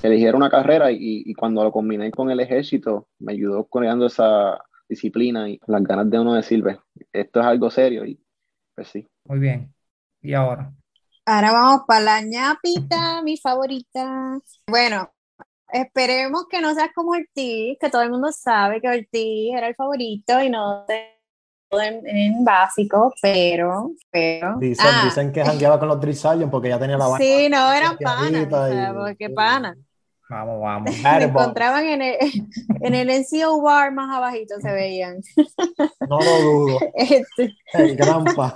eligiera 0.01 0.37
una 0.37 0.49
carrera 0.49 0.89
y, 0.89 1.23
y 1.25 1.33
cuando 1.33 1.61
lo 1.61 1.71
combiné 1.71 2.11
con 2.11 2.31
el 2.31 2.39
ejército 2.39 3.09
me 3.19 3.33
ayudó 3.33 3.65
creando 3.65 4.05
esa 4.05 4.63
disciplina 4.87 5.49
y 5.49 5.59
las 5.67 5.83
ganas 5.83 6.09
de 6.09 6.19
uno 6.19 6.33
decir, 6.33 6.63
"Ve, 6.63 6.79
esto 7.11 7.41
es 7.41 7.45
algo 7.45 7.69
serio 7.69 8.05
y 8.05 8.17
pues 8.73 8.87
sí. 8.87 9.05
Muy 9.25 9.39
bien. 9.39 9.73
¿Y 10.21 10.33
ahora? 10.33 10.73
Ahora 11.25 11.51
vamos 11.51 11.81
para 11.87 12.01
la 12.01 12.21
ñapita, 12.21 13.21
mi 13.21 13.35
favorita. 13.35 14.39
Bueno, 14.67 15.09
esperemos 15.73 16.45
que 16.49 16.61
no 16.61 16.73
seas 16.73 16.91
como 16.95 17.11
Ortiz, 17.11 17.77
que 17.81 17.89
todo 17.89 18.03
el 18.03 18.11
mundo 18.11 18.31
sabe 18.31 18.79
que 18.79 18.87
Ortiz 18.87 19.53
era 19.55 19.67
el 19.67 19.75
favorito 19.75 20.41
y 20.41 20.49
no 20.49 20.85
te- 20.87 21.14
en, 21.71 22.07
en 22.07 22.43
básico, 22.43 23.13
pero, 23.21 23.91
pero. 24.11 24.57
Dicen, 24.59 24.85
Ah, 24.87 25.05
dicen 25.05 25.31
que 25.31 25.43
jangueaba 25.43 25.79
con 25.79 25.87
los 25.89 25.99
Drill 25.99 26.49
porque 26.49 26.69
ya 26.69 26.79
tenía 26.79 26.97
la 26.97 27.07
vaina. 27.07 27.25
Sí, 27.25 27.49
no, 27.49 27.73
eran 27.73 27.97
panas, 27.97 28.31
limpiadita 28.31 28.63
o 28.63 28.67
sea, 28.69 28.89
y- 28.91 28.93
porque 28.93 29.29
panas. 29.29 29.77
Vamos, 30.29 30.61
vamos. 30.61 30.95
Se 30.95 31.23
encontraban 31.23 31.85
en 31.85 32.01
el, 32.01 32.15
en 32.81 32.95
el 32.95 33.09
NCO 33.09 33.61
Bar 33.61 33.93
más 33.93 34.15
abajito, 34.15 34.59
se 34.59 34.71
veían. 34.71 35.21
No 36.07 36.19
lo 36.19 36.37
dudo. 36.37 36.79
Este, 36.95 37.55
El 37.73 37.95
grampa. 37.95 38.53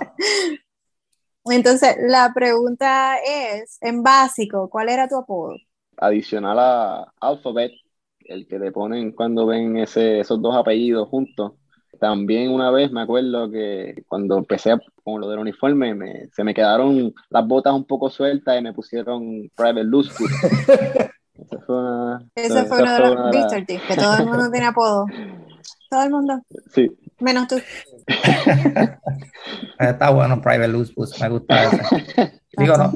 entonces, 1.46 1.96
la 2.06 2.32
pregunta 2.34 3.16
es, 3.26 3.78
en 3.80 4.02
básico, 4.02 4.68
¿cuál 4.70 4.88
era 4.88 5.08
tu 5.08 5.16
apodo? 5.16 5.56
adicional 5.96 6.58
a 6.58 7.12
Alphabet, 7.20 7.72
el 8.20 8.46
que 8.46 8.58
te 8.58 8.72
ponen 8.72 9.12
cuando 9.12 9.46
ven 9.46 9.76
ese, 9.76 10.20
esos 10.20 10.40
dos 10.40 10.54
apellidos 10.56 11.08
juntos. 11.08 11.52
También 12.00 12.50
una 12.50 12.70
vez 12.70 12.90
me 12.90 13.02
acuerdo 13.02 13.50
que 13.50 14.04
cuando 14.08 14.38
empecé 14.38 14.74
con 15.04 15.20
lo 15.20 15.28
del 15.28 15.38
uniforme, 15.38 15.94
me- 15.94 16.28
se 16.34 16.42
me 16.42 16.54
quedaron 16.54 17.12
las 17.28 17.46
botas 17.46 17.74
un 17.74 17.84
poco 17.84 18.08
sueltas 18.08 18.58
y 18.58 18.62
me 18.62 18.72
pusieron 18.72 19.50
Private 19.54 19.84
Losewood. 19.84 20.30
Esa 21.40 21.58
fue 21.66 21.76
una, 21.76 22.24
Ese 22.34 22.64
fue 22.64 22.82
uno 22.82 22.92
de 22.92 22.98
los, 23.00 23.12
una 23.12 23.26
de 23.30 23.36
¿viste, 23.36 23.52
las- 23.52 23.60
Ortiz? 23.60 23.80
Que 23.86 23.96
todo 23.96 24.16
el 24.18 24.26
mundo 24.26 24.50
tiene 24.50 24.66
apodo. 24.66 25.06
Todo 25.90 26.02
el 26.04 26.10
mundo, 26.10 26.40
Sí, 26.72 26.90
menos 27.20 27.48
tú. 27.48 27.56
Está 29.78 30.10
bueno, 30.10 30.40
Private 30.40 30.68
Loose 30.68 30.92
Boost, 30.94 31.20
me 31.20 31.28
gusta 31.28 31.64
ese. 31.64 32.40
Digo, 32.56 32.76
no, 32.76 32.92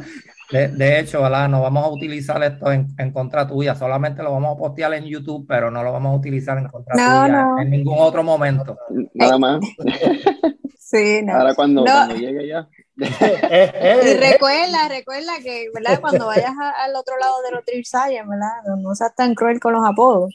de, 0.50 0.68
de 0.68 1.00
hecho, 1.00 1.22
¿verdad? 1.22 1.48
No 1.48 1.62
vamos 1.62 1.84
a 1.84 1.88
utilizar 1.88 2.42
esto 2.42 2.70
en, 2.70 2.88
en 2.98 3.12
contra 3.12 3.46
tuya, 3.46 3.74
solamente 3.74 4.22
lo 4.22 4.32
vamos 4.32 4.54
a 4.54 4.58
postear 4.58 4.92
en 4.94 5.04
YouTube, 5.04 5.46
pero 5.48 5.70
no 5.70 5.82
lo 5.82 5.92
vamos 5.92 6.12
a 6.14 6.16
utilizar 6.18 6.58
en 6.58 6.68
contra 6.68 6.94
No, 6.96 7.22
tuya 7.26 7.42
no. 7.44 7.60
en 7.60 7.70
ningún 7.70 7.96
otro 7.98 8.22
momento. 8.22 8.76
nada 9.14 9.38
más. 9.38 9.60
Sí, 10.78 11.22
no. 11.24 11.32
Ahora 11.34 11.54
cuando, 11.54 11.80
No. 11.82 11.90
cuando 11.90 12.14
llegue 12.14 12.46
ya, 12.46 12.68
Eh, 12.96 13.72
eh, 13.74 14.00
y 14.04 14.14
recuerda, 14.20 14.88
recuerda 14.88 15.32
que, 15.42 15.66
¿verdad? 15.74 16.00
Cuando 16.00 16.26
vayas 16.26 16.52
al 16.78 16.94
otro 16.94 17.18
lado 17.18 17.34
de 17.42 17.50
los 17.50 17.64
Trill 17.64 17.84
¿verdad? 18.28 18.50
No, 18.66 18.76
no, 18.76 18.94
seas 18.94 19.14
tan 19.16 19.34
cruel 19.34 19.58
con 19.58 19.72
los 19.72 19.84
apodos. 19.84 20.32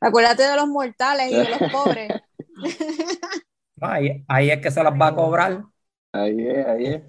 Acuérdate 0.00 0.44
de 0.44 0.54
los 0.54 0.68
mortales 0.68 1.32
y 1.32 1.34
de 1.34 1.48
los 1.48 1.72
pobres. 1.72 2.12
ahí, 3.80 4.24
ahí 4.28 4.50
es 4.50 4.60
que 4.60 4.70
se 4.70 4.82
las 4.84 4.92
va 4.92 5.08
a 5.08 5.14
cobrar. 5.14 5.64
Ahí 6.12 6.46
es, 6.48 6.66
ahí 6.66 6.86
es. 6.86 7.02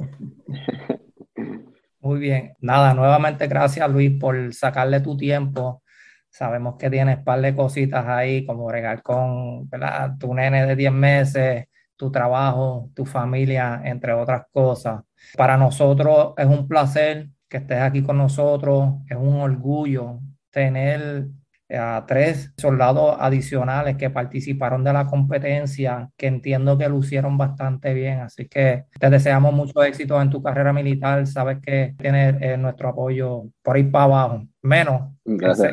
Muy 2.02 2.20
bien. 2.20 2.54
Nada, 2.62 2.94
nuevamente 2.94 3.48
gracias 3.48 3.90
Luis 3.90 4.18
por 4.20 4.54
sacarle 4.54 5.02
tu 5.02 5.18
tiempo. 5.18 5.84
Sabemos 6.30 6.76
que 6.78 6.90
tienes 6.90 7.18
par 7.18 7.42
de 7.42 7.56
cositas 7.56 8.06
ahí, 8.08 8.46
como 8.46 8.72
regar 8.72 9.02
con 9.04 9.68
¿verdad? 9.70 10.16
tu 10.18 10.34
nene 10.34 10.66
de 10.66 10.76
10 10.76 10.94
meses, 10.94 11.66
tu 11.98 12.10
trabajo, 12.12 12.90
tu 12.96 13.06
familia, 13.06 13.82
entre 13.84 14.14
otras 14.14 14.44
cosas. 14.52 15.02
Para 15.36 15.58
nosotros 15.58 16.34
es 16.38 16.46
un 16.46 16.68
placer 16.68 17.30
que 17.50 17.58
estés 17.58 17.82
aquí 17.82 18.02
con 18.04 18.18
nosotros, 18.18 18.94
es 19.10 19.18
un 19.18 19.42
orgullo 19.42 20.20
tener 20.52 21.28
a 21.72 22.06
tres 22.08 22.52
soldados 22.58 23.16
adicionales 23.20 23.96
que 23.98 24.10
participaron 24.10 24.84
de 24.84 24.94
la 24.94 25.06
competencia, 25.06 26.10
que 26.18 26.28
entiendo 26.28 26.78
que 26.78 26.90
lucieron 26.90 27.38
bastante 27.38 27.94
bien. 27.94 28.22
Así 28.22 28.48
que 28.48 28.86
te 29.00 29.10
deseamos 29.10 29.54
mucho 29.54 29.84
éxito 29.84 30.20
en 30.22 30.30
tu 30.30 30.42
carrera 30.42 30.74
militar. 30.74 31.26
Sabes 31.28 31.60
que 31.62 31.96
tienes 31.98 32.36
eh, 32.42 32.58
nuestro 32.58 32.90
apoyo 32.90 33.44
por 33.62 33.78
ir 33.78 33.92
para 33.92 34.06
abajo, 34.06 34.48
menos, 34.62 35.12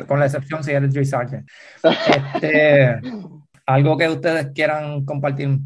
con 0.07 0.19
la 0.19 0.25
excepción 0.25 0.63
si 0.63 0.71
eres 0.71 0.93
Drill 0.93 1.05
Sergeant. 1.05 1.47
Este, 1.83 2.99
algo 3.65 3.97
que 3.97 4.09
ustedes 4.09 4.47
quieran 4.53 5.03
compartir. 5.05 5.59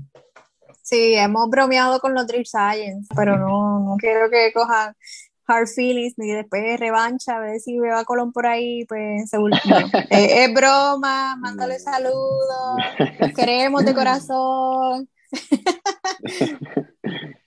Sí, 0.81 1.15
hemos 1.15 1.49
bromeado 1.49 1.99
con 1.99 2.13
los 2.13 2.25
Drill 2.27 2.45
Science, 2.45 3.07
pero 3.15 3.37
no, 3.37 3.79
no 3.79 3.95
quiero 3.97 4.29
que 4.29 4.51
cojan 4.53 4.93
hard 5.47 5.67
feelings, 5.67 6.13
ni 6.17 6.31
después 6.31 6.79
revancha, 6.79 7.37
a 7.37 7.39
ver 7.39 7.59
si 7.59 7.79
veo 7.79 7.97
a 7.97 8.05
Colón 8.05 8.31
por 8.31 8.45
ahí, 8.47 8.85
pues 8.85 9.29
se 9.29 9.37
es, 10.09 10.53
broma, 10.53 11.35
mándale 11.37 11.79
saludos, 11.79 12.77
queremos 13.35 13.85
de 13.85 13.93
corazón. 13.93 15.09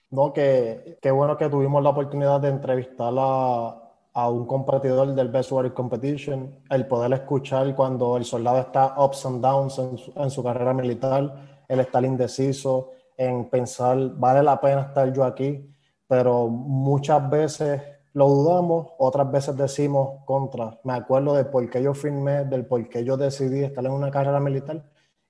no, 0.09 0.33
que, 0.33 0.97
qué 1.01 1.11
bueno 1.11 1.37
que 1.37 1.49
tuvimos 1.49 1.83
la 1.83 1.89
oportunidad 1.89 2.39
de 2.41 2.49
entrevistar 2.49 3.13
a, 3.17 3.85
a 4.13 4.29
un 4.29 4.45
competidor 4.45 5.13
del 5.13 5.27
Best 5.29 5.51
Warrior 5.51 5.73
Competition, 5.73 6.63
el 6.69 6.87
poder 6.87 7.13
escuchar 7.13 7.75
cuando 7.75 8.17
el 8.17 8.25
soldado 8.25 8.59
está 8.59 8.95
ups 8.97 9.25
and 9.25 9.41
downs 9.41 9.77
en 9.77 9.97
su, 9.97 10.13
en 10.15 10.29
su 10.29 10.43
carrera 10.43 10.73
militar, 10.73 11.63
el 11.67 11.79
estar 11.79 12.03
indeciso, 12.05 12.91
en 13.17 13.49
pensar, 13.49 13.97
vale 14.15 14.43
la 14.43 14.59
pena 14.59 14.81
estar 14.81 15.11
yo 15.11 15.23
aquí, 15.23 15.74
pero 16.07 16.47
muchas 16.47 17.29
veces 17.29 17.81
lo 18.13 18.29
dudamos, 18.29 18.87
otras 18.97 19.29
veces 19.29 19.57
decimos 19.57 20.23
contra. 20.25 20.79
Me 20.83 20.93
acuerdo 20.93 21.33
de 21.35 21.45
por 21.45 21.69
qué 21.69 21.83
yo 21.83 21.93
firmé, 21.93 22.45
del 22.45 22.65
por 22.65 22.87
qué 22.87 23.03
yo 23.03 23.17
decidí 23.17 23.63
estar 23.63 23.85
en 23.85 23.91
una 23.91 24.09
carrera 24.09 24.39
militar. 24.39 24.83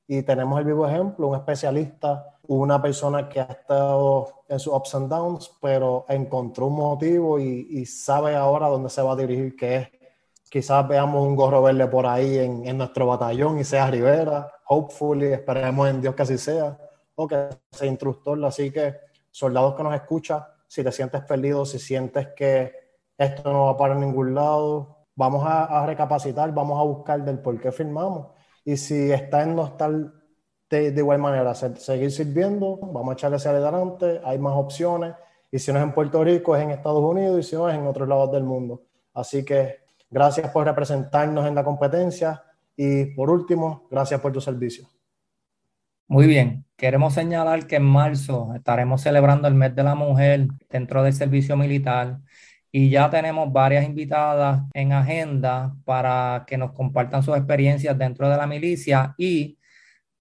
Y 0.07 0.21
tenemos 0.21 0.59
el 0.59 0.65
vivo 0.65 0.87
ejemplo, 0.87 1.27
un 1.27 1.35
especialista, 1.35 2.37
una 2.47 2.79
persona 2.79 3.27
que 3.27 3.39
ha 3.39 3.45
estado 3.45 4.43
en 4.47 4.59
sus 4.59 4.71
ups 4.71 4.93
and 4.93 5.09
downs, 5.09 5.51
pero 5.59 6.05
encontró 6.07 6.67
un 6.67 6.75
motivo 6.75 7.39
y, 7.39 7.85
sabe 7.87 8.35
ahora 8.35 8.67
dónde 8.67 8.89
se 8.89 9.01
va 9.01 9.13
a 9.13 9.15
dirigir, 9.15 9.55
que 9.55 9.75
es 9.77 9.89
quizás 10.47 10.87
veamos 10.87 11.25
un 11.25 11.35
gorro 11.35 11.63
verde 11.63 11.87
por 11.87 12.05
ahí 12.05 12.37
en, 12.37 12.67
en, 12.67 12.77
nuestro 12.77 13.07
batallón 13.07 13.59
y 13.59 13.63
sea 13.63 13.89
Rivera, 13.89 14.49
hopefully, 14.67 15.33
esperemos 15.33 15.89
en 15.89 16.01
Dios 16.01 16.13
que 16.13 16.21
así 16.21 16.37
sea, 16.37 16.77
o 17.15 17.27
que 17.27 17.49
sea 17.71 17.87
instructor. 17.87 18.43
Así 18.45 18.71
que, 18.71 18.95
soldados 19.31 19.75
que 19.75 19.83
nos 19.83 19.95
escuchan, 19.95 20.43
si 20.67 20.83
te 20.83 20.91
sientes 20.91 21.21
perdido, 21.23 21.65
si 21.65 21.79
sientes 21.79 22.29
que 22.35 22.73
esto 23.17 23.51
no 23.51 23.65
va 23.65 23.77
para 23.77 23.95
ningún 23.95 24.35
lado, 24.35 25.05
vamos 25.15 25.43
a, 25.45 25.85
recapacitar, 25.85 26.53
vamos 26.53 26.79
a 26.79 26.83
buscar 26.83 27.23
del 27.23 27.39
por 27.39 27.59
qué 27.59 27.71
firmamos. 27.71 28.27
Y 28.63 28.77
si 28.77 29.11
está 29.11 29.43
en 29.43 29.55
no 29.55 29.65
estar 29.65 29.91
de, 30.69 30.93
igual 30.95 31.19
manera, 31.19 31.53
seguir 31.53 32.11
sirviendo, 32.11 32.77
vamos 32.81 33.11
a 33.11 33.13
echarle 33.13 33.37
hacia 33.37 33.51
adelante, 33.51 34.19
hay 34.23 34.37
más 34.37 34.53
opciones. 34.55 35.15
Y 35.51 35.59
si 35.59 35.71
no 35.71 35.79
es 35.79 35.83
en 35.85 35.93
Puerto 35.93 36.23
Rico, 36.23 36.55
es 36.55 36.63
en 36.63 36.71
Estados 36.71 37.03
Unidos 37.03 37.39
y 37.39 37.43
si 37.43 37.55
no 37.55 37.69
es 37.69 37.75
en 37.75 37.87
otros 37.87 38.07
lados 38.07 38.31
del 38.31 38.43
mundo. 38.43 38.83
Así 39.13 39.45
que 39.45 39.85
gracias 40.09 40.51
por 40.51 40.65
representarnos 40.65 41.45
en 41.45 41.55
la 41.55 41.63
competencia 41.63 42.43
y 42.75 43.05
por 43.15 43.29
último, 43.29 43.87
gracias 43.89 44.19
por 44.19 44.33
tu 44.33 44.41
servicio. 44.41 44.89
Muy 46.07 46.27
bien, 46.27 46.65
queremos 46.77 47.15
señalar 47.15 47.65
que 47.65 47.77
en 47.77 47.83
marzo 47.83 48.53
estaremos 48.55 49.01
celebrando 49.01 49.47
el 49.47 49.55
mes 49.55 49.75
de 49.75 49.83
la 49.83 49.95
mujer 49.95 50.47
dentro 50.69 51.01
del 51.03 51.13
servicio 51.13 51.57
militar 51.57 52.19
y 52.71 52.89
ya 52.89 53.09
tenemos 53.09 53.51
varias 53.51 53.85
invitadas 53.85 54.63
en 54.73 54.93
agenda 54.93 55.75
para 55.83 56.43
que 56.47 56.57
nos 56.57 56.73
compartan 56.73 57.23
sus 57.23 57.35
experiencias 57.37 57.97
dentro 57.97 58.29
de 58.29 58.37
la 58.37 58.45
milicia 58.45 59.15
y 59.17 59.57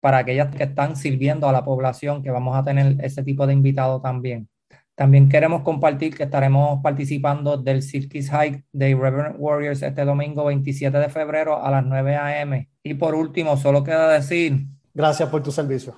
para 0.01 0.19
aquellas 0.19 0.55
que 0.55 0.65
están 0.65 0.97
sirviendo 0.97 1.49
a 1.49 1.53
la 1.53 1.65
población, 1.65 2.23
que 2.23 2.31
vamos 2.31 2.57
a 2.57 2.65
tener 2.65 2.97
ese 3.05 3.23
tipo 3.23 3.47
de 3.47 3.55
invitado 3.55 4.01
también. 4.01 4.49
También 4.95 5.29
queremos 5.29 5.63
compartir 5.63 6.17
que 6.17 6.25
estaremos 6.25 6.81
participando 6.83 7.57
del 7.59 7.83
Circus 7.83 8.31
Hike 8.31 8.65
de 8.73 8.95
Reverend 8.95 9.37
Warriors 9.39 9.83
este 9.83 10.05
domingo 10.05 10.45
27 10.45 10.97
de 10.99 11.09
febrero 11.11 11.63
a 11.65 11.71
las 11.71 11.85
9 11.85 12.17
a.m. 12.17 12.69
Y 12.83 12.95
por 12.95 13.15
último, 13.15 13.57
solo 13.57 13.83
queda 13.85 14.09
decir 14.13 14.74
Gracias 14.95 15.29
por 15.29 15.43
tu 15.43 15.51
servicio. 15.51 15.97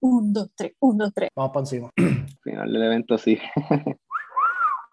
Un, 0.00 0.32
dos, 0.32 0.50
tres, 0.54 0.72
un, 0.80 0.98
dos, 0.98 1.12
tres. 1.14 1.30
Vamos 1.34 1.52
para 1.52 1.62
encima. 1.62 1.90
Final 2.42 2.72
del 2.72 2.82
evento, 2.82 3.16
sí. 3.16 3.38